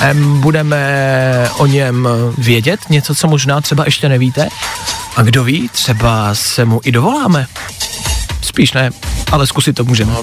[0.00, 0.40] em,
[1.50, 4.48] o něm vědět něco, co možná třeba ještě nevíte.
[5.16, 7.46] A kdo ví, třeba se mu i dovoláme.
[8.42, 8.90] Spíš ne,
[9.32, 10.12] ale zkusit to můžeme.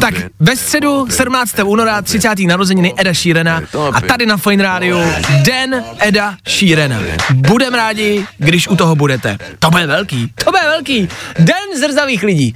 [0.00, 1.54] Tak ve středu 17.
[1.64, 2.38] února 30.
[2.38, 3.62] narozeniny Eda Sheerana
[3.92, 5.00] a tady na Fine Radio
[5.42, 6.98] Den Eda Sheerana.
[7.34, 9.38] Budem rádi, když u toho budete.
[9.58, 11.08] To bude velký, to bude velký.
[11.38, 12.54] Den zrzavých lidí.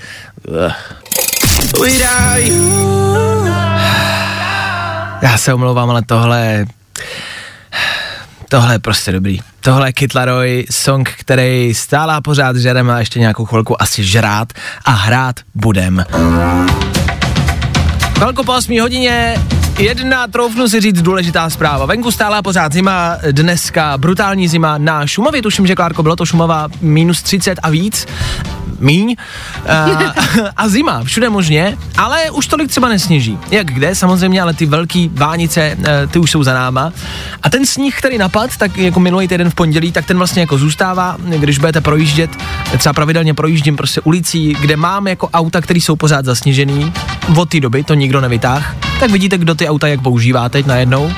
[1.80, 2.52] Ujdaj.
[5.24, 6.66] Já se omlouvám, ale tohle
[8.48, 9.38] Tohle je prostě dobrý.
[9.60, 14.04] Tohle je Kid Laroi, song, který stále a pořád žereme a ještě nějakou chvilku asi
[14.04, 14.52] žrát
[14.84, 16.04] a hrát budem.
[18.18, 19.34] Velko po 8 hodině
[19.78, 21.86] Jedna, troufnu si říct, důležitá zpráva.
[21.86, 26.68] Venku stála pořád zima, dneska brutální zima na Šumavě, tuším, že Klárko, bylo to Šumava
[26.80, 28.06] minus 30 a víc.
[28.78, 29.16] míň.
[29.90, 30.02] Uh,
[30.56, 33.38] a zima, všude možně, ale už tolik třeba nesněží.
[33.50, 36.92] Jak kde, samozřejmě, ale ty velký vánice, uh, ty už jsou za náma.
[37.42, 40.58] A ten sníh, který napad, tak jako minulý týden v pondělí, tak ten vlastně jako
[40.58, 42.30] zůstává, když budete projíždět,
[42.78, 46.92] třeba pravidelně projíždím prostě ulicí, kde mám jako auta, které jsou pořád zasněžený,
[47.36, 51.12] od té doby to nikdo nevytáh, tak vidíte, kdo ty auta jak používá teď najednou.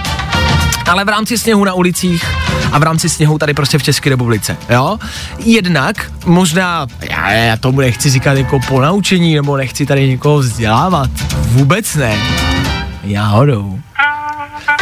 [0.87, 2.25] Ale v rámci sněhu na ulicích
[2.73, 4.99] a v rámci sněhu tady prostě v České republice, jo?
[5.39, 11.95] Jednak možná, já, já tomu nechci říkat jako ponaučení, nebo nechci tady někoho vzdělávat, vůbec
[11.95, 12.17] ne,
[13.15, 13.81] náhodou.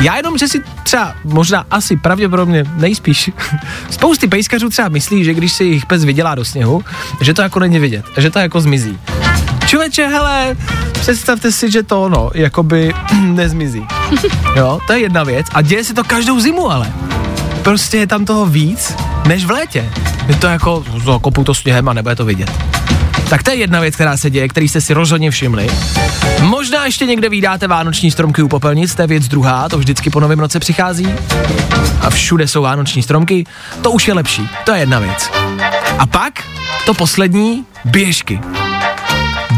[0.01, 3.31] Já jenom, že si třeba, možná asi pravděpodobně nejspíš,
[3.91, 6.85] spousty pejskařů třeba myslí, že když si jich pes vydělá do sněhu,
[7.21, 8.99] že to jako není vidět, že to jako zmizí.
[9.67, 10.57] Čověče, hele,
[10.93, 13.87] představte si, že to ono, jakoby nezmizí.
[14.57, 15.47] Jo, to je jedna věc.
[15.55, 16.93] A děje se to každou zimu, ale.
[17.63, 18.95] Prostě je tam toho víc,
[19.27, 19.91] než v létě.
[20.29, 22.51] Je to jako, zakopu to sněhem a nebude to vidět.
[23.29, 25.67] Tak to je jedna věc, která se děje, který jste si rozhodně všimli.
[26.41, 30.21] Možná ještě někde vydáte vánoční stromky u popelnic, to je věc druhá, to vždycky po
[30.21, 31.09] novém roce přichází.
[32.01, 33.45] A všude jsou vánoční stromky,
[33.83, 35.31] to už je lepší, to je jedna věc.
[35.99, 36.45] A pak
[36.87, 38.41] to poslední, běžky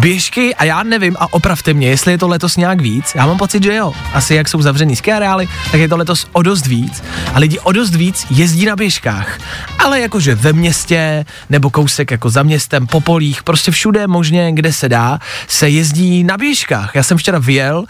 [0.07, 3.14] běžky a já nevím a opravte mě, jestli je to letos nějak víc.
[3.14, 3.92] Já mám pocit, že jo.
[4.14, 7.03] Asi jak jsou zavřený ski areály, tak je to letos o dost víc.
[7.35, 9.38] A lidi o dost víc jezdí na běžkách.
[9.79, 14.73] Ale jakože ve městě, nebo kousek jako za městem, po polích, prostě všude možně, kde
[14.73, 16.95] se dá, se jezdí na běžkách.
[16.95, 17.87] Já jsem včera vyjel uh,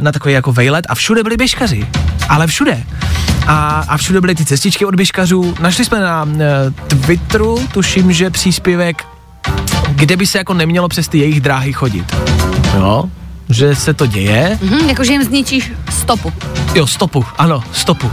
[0.00, 1.86] na takový jako vejlet a všude byli běžkaři.
[2.28, 2.82] Ale všude.
[3.46, 5.54] A, a všude byly ty cestičky od běžkařů.
[5.60, 6.30] Našli jsme na uh,
[6.86, 9.02] Twitteru, tuším, že příspěvek
[10.02, 12.16] kde by se jako nemělo přes ty jejich dráhy chodit.
[12.76, 13.04] Jo,
[13.50, 14.58] že se to děje.
[14.62, 16.32] Mhm, jakože jim zničíš stopu.
[16.74, 18.10] Jo, stopu, ano, stopu.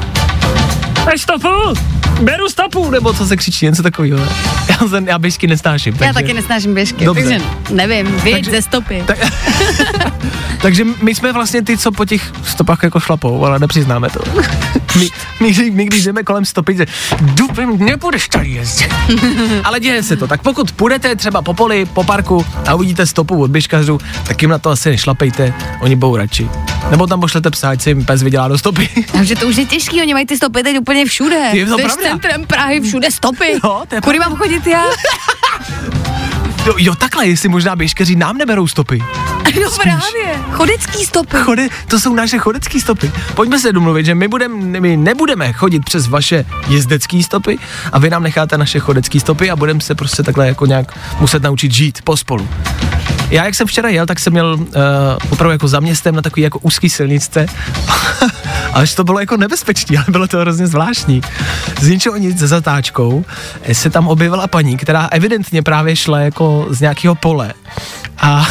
[1.05, 1.47] Daj stopu!
[2.21, 2.91] Beru stopu!
[2.91, 4.19] Nebo co se křičí, něco takového.
[4.69, 5.97] Já, se, já běžky nesnáším.
[5.99, 7.23] Já taky nesnáším běžky, Dobře.
[7.23, 9.03] takže nevím, vyjeď Takže- ze stopy.
[9.07, 9.17] Tak,
[10.61, 14.19] takže my jsme vlastně ty, co po těch stopách jako šlapou, ale nepřiznáme to.
[14.97, 16.77] My, my, my, když jdeme kolem stopy,
[17.21, 18.93] dupem, nebudeš tady jezdit.
[19.63, 20.27] ale děje se to.
[20.27, 24.51] Tak pokud půjdete třeba po poli, po parku a uvidíte stopu od běžkařů, tak jim
[24.51, 26.49] na to asi nešlapejte, oni budou radši.
[26.91, 28.89] Nebo tam pošlete psa, ať si jim pes vydělá do stopy.
[29.11, 31.49] Takže to už je těžký, oni mají ty stopy teď úplně všude.
[31.53, 32.09] Je to Jdeš pravda.
[32.09, 33.51] centrem Prahy, všude stopy.
[33.63, 34.85] Jo, to je Kudy mám chodit já?
[36.69, 39.03] Jo, jo, takhle, jestli možná běžkaři nám neberou stopy.
[39.63, 41.37] No právě, chodecký stopy.
[41.37, 43.11] Chode, to jsou naše chodecké stopy.
[43.35, 47.59] Pojďme se domluvit, že my, budem, my nebudeme chodit přes vaše jezdecké stopy
[47.91, 51.43] a vy nám necháte naše chodecké stopy a budeme se prostě takhle jako nějak muset
[51.43, 52.49] naučit žít pospolu.
[53.29, 54.67] Já, jak jsem včera jel, tak jsem měl uh,
[55.29, 57.45] opravdu jako za městem na takový jako úzký silničce.
[58.73, 61.21] Až to bylo jako nebezpečný, ale bylo to hrozně zvláštní.
[61.81, 63.25] Z ničeho nic za zatáčkou
[63.61, 67.53] eh, se tam objevila paní, která evidentně právě šla jako z nějakého pole
[68.17, 68.47] a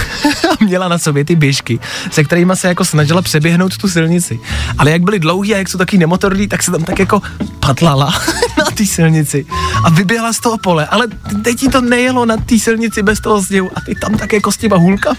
[0.60, 1.78] měla na sobě ty běžky,
[2.10, 4.40] se kterými se jako snažila přeběhnout tu silnici.
[4.78, 7.22] Ale jak byly dlouhý a jak jsou taky nemotorní, tak se tam tak jako
[7.60, 8.06] patlala
[8.58, 9.46] na té silnici
[9.84, 10.86] a vyběhla z toho pole.
[10.86, 11.06] Ale
[11.44, 14.56] teď to nejelo na té silnici bez toho sněhu a ty tam tak jako s
[14.56, 15.16] těma hůlkama.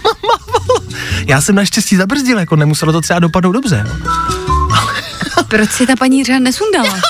[1.26, 3.86] Já jsem naštěstí zabrzdil, jako nemuselo to třeba dopadnout dobře.
[3.88, 4.20] No.
[5.48, 7.00] Proč si ta paní třeba nesundala?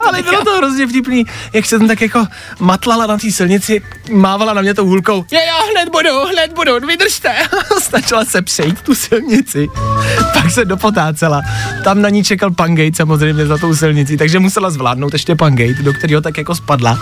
[0.00, 2.26] Ale bylo to hrozně vtipný, jak se tam tak jako
[2.58, 3.82] matlala na té silnici,
[4.12, 5.24] mávala na mě tou hůlkou.
[5.30, 7.34] Je, jo, hned budu, hned budu, vydržte.
[7.78, 9.68] Snažila se přejít tu silnici,
[10.32, 11.42] pak se dopotácela.
[11.84, 15.92] Tam na ní čekal pangate samozřejmě za tou silnicí, takže musela zvládnout ještě pangate, do
[15.92, 16.98] kterého tak jako spadla.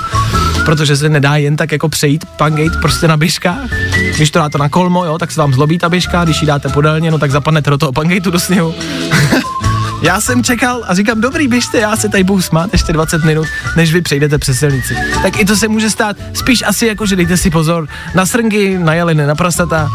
[0.64, 3.70] Protože se nedá jen tak jako přejít pangate prostě na běžkách.
[4.16, 6.68] Když to dáte na kolmo, jo, tak se vám zlobí ta běžka, když ji dáte
[6.68, 8.74] podélně, no tak zapadnete do toho pangateu do sněhu.
[10.02, 13.46] Já jsem čekal a říkám, dobrý, běžte, já se tady budu smát ještě 20 minut,
[13.76, 14.96] než vy přejdete přes silnici.
[15.22, 18.78] Tak i to se může stát, spíš asi jako, že dejte si pozor na srnky,
[18.78, 19.90] na jeleny, na prasata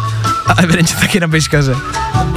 [0.48, 1.76] a evidentně taky na běžkaře.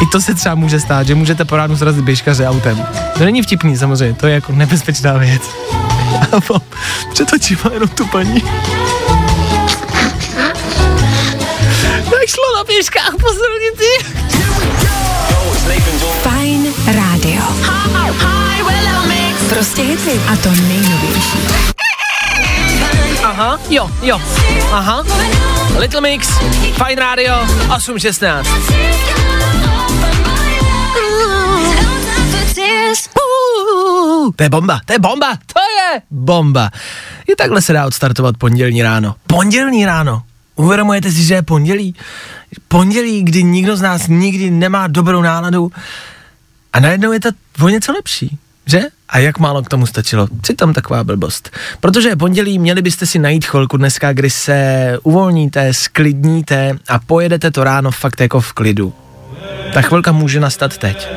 [0.03, 2.87] I to se třeba může stát, že můžete po ránu srazit běžkaře autem.
[3.19, 5.43] To není vtipný samozřejmě, to je jako nebezpečná věc.
[6.33, 6.55] A
[7.65, 8.41] mám jenom tu paní.
[12.05, 14.21] Tak šlo na běžkách po silnici.
[19.61, 20.21] Prostě hity.
[20.33, 21.39] A to nejnovější.
[23.25, 24.21] Aha, jo, jo,
[24.73, 25.05] aha.
[25.79, 26.29] Little Mix,
[26.73, 27.35] Fine Radio,
[27.69, 28.45] 8.16.
[34.37, 36.71] To je bomba, to je bomba, to je bomba.
[37.29, 39.15] I takhle se dá odstartovat pondělní ráno.
[39.27, 40.23] Pondělní ráno.
[40.57, 41.95] Uvědomujete si, že je pondělí?
[42.69, 45.73] Pondělí, kdy nikdo z nás nikdy nemá dobrou náladu
[46.73, 47.29] a najednou je to
[47.63, 48.39] o něco lepší.
[48.67, 48.81] Že?
[49.09, 50.29] A jak málo k tomu stačilo?
[50.41, 51.51] Přitom taková blbost.
[51.81, 57.51] Protože je pondělí, měli byste si najít chvilku dneska, kdy se uvolníte, sklidníte a pojedete
[57.51, 58.95] to ráno fakt jako v klidu.
[59.75, 61.09] Ta chvilka může nastat teď.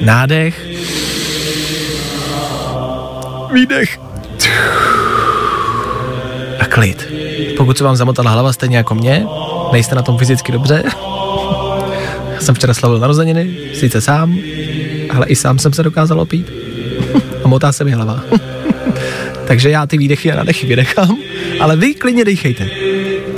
[0.00, 0.66] Nádech.
[3.52, 4.00] Výdech.
[6.60, 7.08] A klid.
[7.56, 9.26] Pokud se vám zamotala hlava stejně jako mě,
[9.72, 10.82] nejste na tom fyzicky dobře.
[12.34, 14.38] Já jsem včera slavil narozeniny, sice sám,
[15.16, 16.52] ale i sám jsem se dokázal opít.
[17.44, 18.20] A motá se mi hlava.
[19.46, 21.16] Takže já ty výdechy a nádechy vydechám,
[21.60, 22.68] ale vy klidně dejchejte.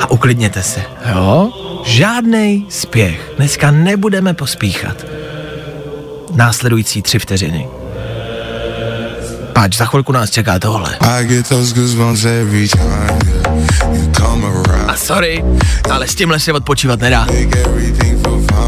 [0.00, 0.82] A uklidněte se,
[1.14, 1.52] jo?
[1.84, 3.32] Žádnej spěch.
[3.36, 5.06] Dneska nebudeme pospíchat.
[6.34, 7.68] Následující tři vteřiny.
[9.52, 10.96] Páč, za chvilku nás čeká tohle.
[11.00, 13.43] I get those goosebumps every time.
[14.86, 15.44] A sorry,
[15.90, 17.26] ale s tímhle se odpočívat nedá.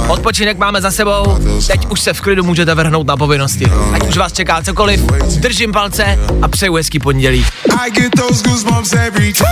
[0.08, 3.66] Odpočinek máme za sebou, teď už se v klidu můžete vrhnout na povinnosti.
[3.92, 5.00] Ať už vás čeká cokoliv,
[5.36, 7.46] držím palce a přeju hezký pondělí.
[9.06, 9.46] Every time.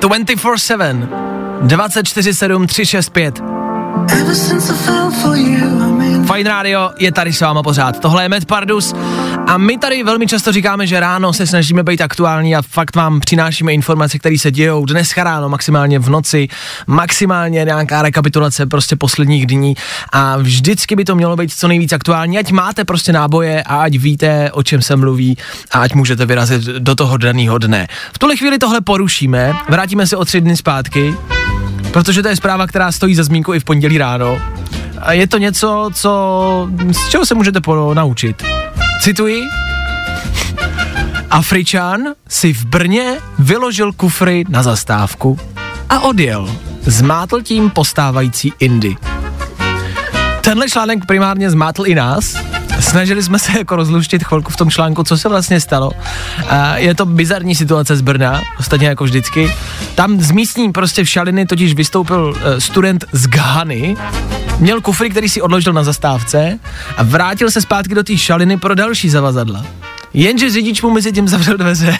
[0.00, 1.08] To 24-7,
[1.66, 3.55] 24-7, 365.
[6.32, 8.00] Fine Radio je tady s váma pořád.
[8.00, 8.94] Tohle je Matt Pardus
[9.46, 13.20] a my tady velmi často říkáme, že ráno se snažíme být aktuální a fakt vám
[13.20, 16.48] přinášíme informace, které se dějou dneska ráno, maximálně v noci,
[16.86, 19.74] maximálně nějaká rekapitulace prostě posledních dní
[20.12, 23.96] a vždycky by to mělo být co nejvíc aktuální, ať máte prostě náboje a ať
[23.98, 25.36] víte, o čem se mluví
[25.70, 27.86] a ať můžete vyrazit do toho daného dne.
[28.12, 31.14] V tuhle chvíli tohle porušíme, vrátíme se o tři dny zpátky,
[31.92, 34.40] protože to je zpráva, která stojí za zmínku i v pondělí ráno.
[34.98, 37.60] A je to něco, co, z čeho se můžete
[37.94, 38.42] naučit.
[39.00, 39.42] Cituji,
[41.30, 45.38] Afričan si v Brně vyložil kufry na zastávku
[45.88, 46.56] a odjel.
[46.82, 48.96] Zmátl tím postávající Indy.
[50.40, 52.36] Tenhle článek primárně zmátl i nás.
[52.80, 55.92] Snažili jsme se jako rozluštit chvilku v tom článku, co se vlastně stalo.
[56.48, 59.52] A je to bizarní situace z Brna, ostatně jako vždycky.
[59.94, 63.96] Tam z místní prostě v Šaliny totiž vystoupil eh, student z Ghany,
[64.58, 66.58] měl kufry, který si odložil na zastávce
[66.96, 69.64] a vrátil se zpátky do té Šaliny pro další zavazadla.
[70.14, 71.98] Jenže řidič mu mezi tím zavřel dveře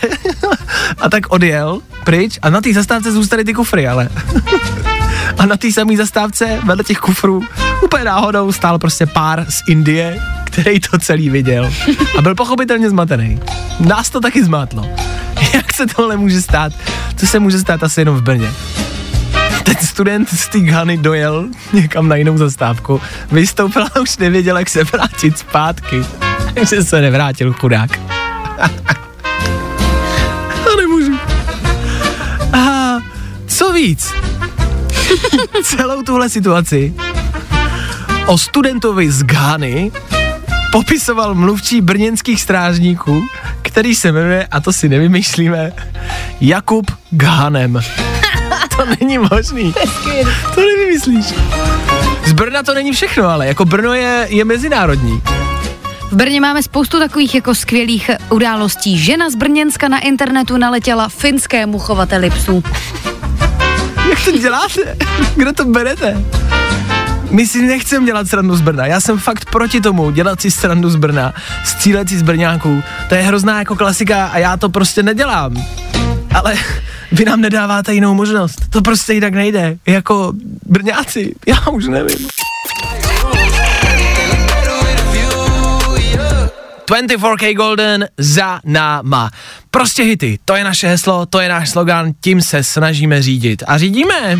[1.00, 4.08] a tak odjel pryč a na té zastávce zůstaly ty kufry, ale.
[5.38, 7.42] a na té samé zastávce vedle těch kufrů
[7.84, 11.72] úplně náhodou stál prostě pár z Indie, který to celý viděl
[12.18, 13.40] a byl pochopitelně zmatený.
[13.80, 14.90] Nás to taky zmátlo.
[15.54, 16.72] Jak se tohle může stát?
[17.20, 18.52] To se může stát asi jenom v Brně.
[19.62, 23.00] Ten student z té Ghany dojel někam na jinou zastávku,
[23.32, 26.04] vystoupil a už nevěděl, jak se vrátit zpátky.
[26.54, 28.00] Takže se nevrátil chudák.
[30.66, 31.18] A nemůžu.
[32.52, 32.96] A
[33.46, 34.12] co víc?
[35.62, 36.94] Celou tuhle situaci
[38.26, 39.92] o studentovi z Ghany
[40.72, 43.22] popisoval mluvčí brněnských strážníků,
[43.62, 45.72] který se jmenuje, a to si nevymýšlíme,
[46.40, 47.80] Jakub Ghanem.
[48.76, 49.74] to není možný.
[50.54, 51.34] To nevymyslíš.
[52.26, 55.22] Z Brna to není všechno, ale jako Brno je, je mezinárodní.
[56.10, 58.98] V Brně máme spoustu takových jako skvělých událostí.
[58.98, 62.62] Žena z Brněnska na internetu naletěla finskému chovateli psů.
[64.10, 64.96] Jak to děláte?
[65.36, 66.24] Kde to berete?
[67.30, 68.86] My si nechcem dělat srandu z Brna.
[68.86, 71.34] Já jsem fakt proti tomu dělat si srandu z Brna,
[71.64, 72.82] střílet si z Brňáků.
[73.08, 75.64] To je hrozná jako klasika a já to prostě nedělám.
[76.34, 76.54] Ale
[77.12, 78.62] vy nám nedáváte jinou možnost.
[78.70, 79.78] To prostě jinak nejde.
[79.86, 80.32] Jako
[80.66, 82.28] Brňáci, já už nevím.
[86.86, 89.30] 24K Golden za náma.
[89.70, 93.62] Prostě hity, to je naše heslo, to je náš slogan, tím se snažíme řídit.
[93.66, 94.38] A řídíme.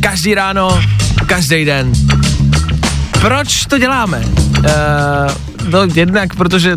[0.00, 0.80] Každý ráno,
[1.26, 1.92] každý den.
[3.20, 4.18] Proč to děláme?
[4.18, 4.64] Uh,
[5.70, 6.76] no jednak, protože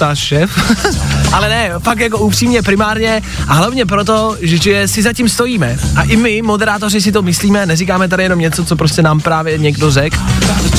[0.00, 0.50] náš šéf,
[1.32, 5.78] ale ne, fakt jako upřímně, primárně a hlavně proto, že, že si zatím stojíme.
[5.96, 9.58] A i my, moderátoři, si to myslíme, neříkáme tady jenom něco, co prostě nám právě
[9.58, 10.16] někdo řekl,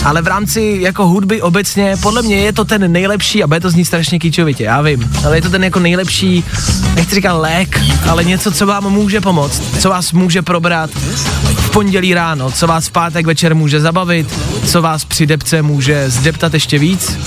[0.05, 3.69] ale v rámci jako hudby obecně, podle mě je to ten nejlepší, a bude to
[3.69, 6.43] znít strašně kýčovitě, já vím, ale je to ten jako nejlepší,
[6.95, 10.89] nechci říkat lék, ale něco, co vám může pomoct, co vás může probrat
[11.57, 16.09] v pondělí ráno, co vás v pátek večer může zabavit, co vás při depce může
[16.09, 17.17] zdeptat ještě víc.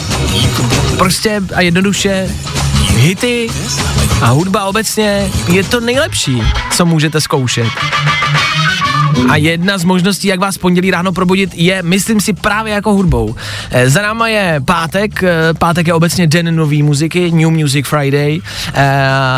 [0.98, 2.28] Prostě a jednoduše
[3.04, 3.48] hity
[4.22, 7.66] a hudba obecně je to nejlepší, co můžete zkoušet.
[9.28, 13.34] A jedna z možností, jak vás pondělí ráno probudit, je, myslím si, právě jako hudbou.
[13.70, 18.40] Eh, Za náma je pátek, eh, pátek je obecně den nový muziky, New Music Friday.
[18.74, 18.82] Eh,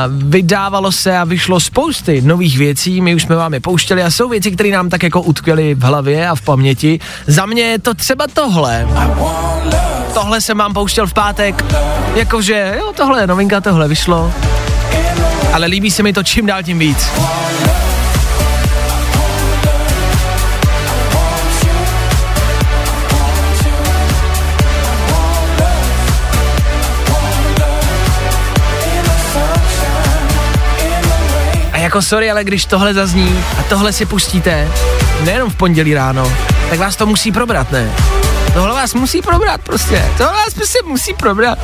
[0.09, 4.29] Vydávalo se a vyšlo spousty nových věcí, my už jsme vám je pouštěli a jsou
[4.29, 7.01] věci, které nám tak jako utkvěly v hlavě a v paměti.
[7.27, 8.87] Za mě je to třeba tohle.
[10.17, 11.65] Tohle jsem vám pouštěl v pátek,
[12.15, 14.33] jakože jo, tohle je novinka, tohle vyšlo.
[15.53, 17.09] Ale líbí se mi to čím dál tím víc.
[31.73, 34.69] A jako sorry, ale když tohle zazní a tohle si pustíte,
[35.25, 36.33] nejenom v pondělí ráno,
[36.71, 37.91] tak vás to musí probrat, ne?
[38.57, 40.05] Tohle vás musí probrat prostě.
[40.19, 41.59] Tohle vás prostě musí probrat.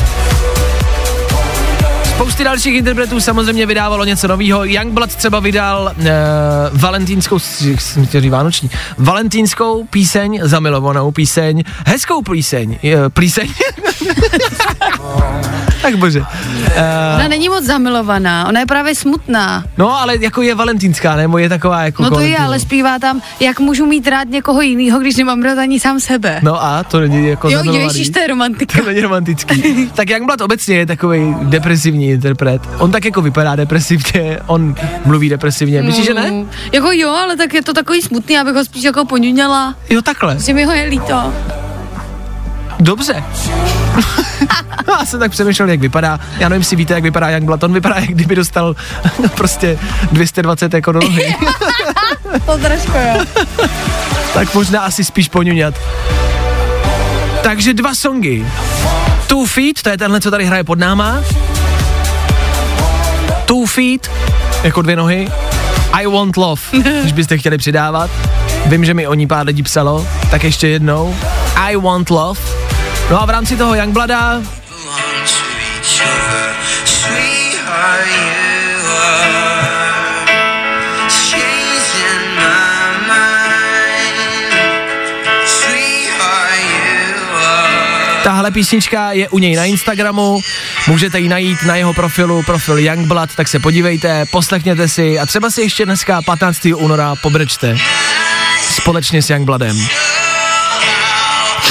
[2.05, 4.65] Spousty dalších interpretů samozřejmě vydávalo něco nového.
[4.65, 6.05] Youngblood třeba vydal uh,
[6.73, 13.49] valentínskou, jsem vánoční, valentínskou píseň, zamilovanou píseň, hezkou píseň, uh, plíseň.
[15.83, 16.21] tak bože.
[16.21, 16.27] Uh,
[17.17, 19.65] Ona není moc zamilovaná, ona je právě smutná.
[19.79, 23.23] no, ale jako je valentínská, nebo je taková jako No to je, ale zpívá tam,
[23.41, 26.41] jak můžu mít rád někoho jiného, když nemám rád ani sám sebe.
[26.43, 28.79] No a to není jako jo, ježiš, to je romantika.
[28.83, 29.91] To není romantický.
[29.95, 32.63] tak Youngblood obecně je takový depresivní interpret.
[32.79, 34.75] On tak jako vypadá depresivně, on
[35.05, 35.83] mluví depresivně.
[35.83, 36.31] Myslíš, že ne?
[36.31, 39.75] Mm, Jako jo, ale tak je to takový smutný, abych ho spíš jako poňuněla.
[39.91, 40.39] Jo, takhle.
[40.39, 41.33] Že mi ho je líto.
[42.81, 43.25] Dobře.
[44.93, 46.21] no, já jsem tak přemýšlel, jak vypadá.
[46.39, 47.63] Já nevím, jestli víte, jak vypadá Youngblood.
[47.63, 48.77] On vypadá, jak kdyby dostal
[49.37, 49.79] prostě
[50.13, 51.37] 220 jako do nohy.
[52.47, 53.25] To trošku jo.
[54.35, 55.75] tak možná asi spíš poňuňat.
[57.43, 58.47] Takže dva songy.
[59.27, 61.23] Two Feet, to je tenhle, co tady hraje pod náma.
[63.45, 64.11] Two Feet,
[64.63, 65.29] jako dvě nohy.
[65.93, 66.63] I Want Love,
[67.01, 68.11] když byste chtěli přidávat.
[68.67, 71.17] Vím, že mi o ní pár lidí psalo, tak ještě jednou.
[71.57, 72.41] I Want Love.
[73.11, 74.41] No a v rámci toho Youngblooda
[88.25, 90.41] Tahle písnička je u něj na Instagramu,
[90.89, 95.51] můžete ji najít na jeho profilu, profil Youngblood, tak se podívejte, poslechněte si a třeba
[95.51, 96.69] si ještě dneska 15.
[96.77, 97.77] února pobrečte
[98.71, 99.77] společně s Youngbloodem.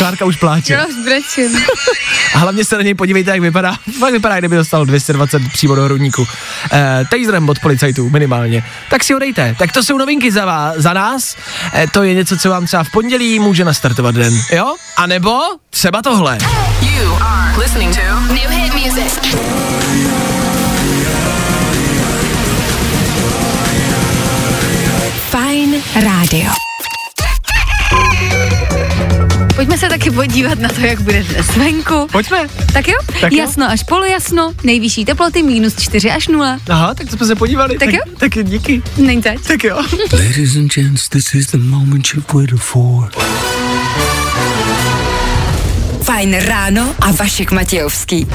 [0.02, 0.74] Klárka už pláče.
[0.74, 1.58] Já už brečím.
[2.36, 3.76] A hlavně se na něj podívejte, jak vypadá.
[4.00, 6.28] Fakt vypadá, kdyby dostal 220 přímo do hrudníku.
[6.72, 8.64] Eh, taserem od policajtů minimálně.
[8.90, 9.56] Tak si ho dejte.
[9.60, 11.36] Tak to jsou novinky za, vás, za nás.
[11.74, 14.34] Eh, to je něco, co vám třeba v pondělí může nastartovat den.
[14.52, 14.76] Jo?
[14.98, 15.40] A nebo
[15.70, 16.38] třeba tohle.
[16.82, 19.20] You are listening to New Hit Music.
[25.32, 26.71] Fajn rádio.
[29.62, 32.08] Pojďme se taky podívat na to, jak bude dnes venku.
[32.12, 32.48] Pojďme.
[32.74, 32.96] Tak jo?
[33.22, 33.38] Tak jo.
[33.40, 36.60] Jasno až polojasno, nejvyšší teploty minus 4 až 0.
[36.70, 37.78] Aha, tak to jsme se podívali.
[37.78, 38.00] Tak jo?
[38.18, 38.82] Tak díky.
[38.98, 39.38] Není zač.
[39.48, 39.76] Tak jo.
[40.14, 43.10] Ladies and gents, this is the moment you've waited for.
[46.04, 48.28] Fajn ráno a Vašek Matějovský.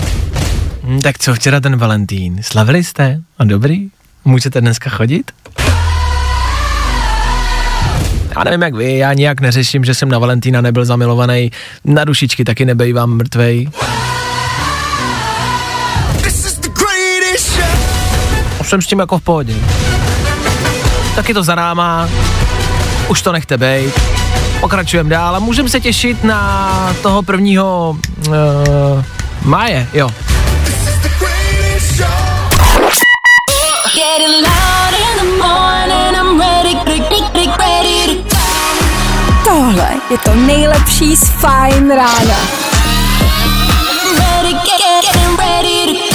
[0.82, 2.38] Hm, tak co, včera ten Valentín.
[2.42, 3.20] Slavili jste?
[3.38, 3.88] A dobrý?
[4.24, 5.32] Můžete dneska chodit?
[8.36, 11.50] Já nevím jak vy, já nijak neřeším, že jsem na Valentína nebyl zamilovaný.
[11.84, 13.68] Na dušičky taky nebejvám mrtvej.
[18.62, 19.54] Jsem s tím jako v pohodě.
[21.14, 22.08] Taky to za náma,
[23.08, 24.00] už to nechte bejt.
[24.60, 27.96] Pokračujeme dál a můžeme se těšit na toho prvního
[28.28, 28.34] uh,
[29.42, 30.10] máje, jo.
[39.56, 42.36] Tohle je to nejlepší z Fine rána.
[44.42, 46.05] Get, get ready to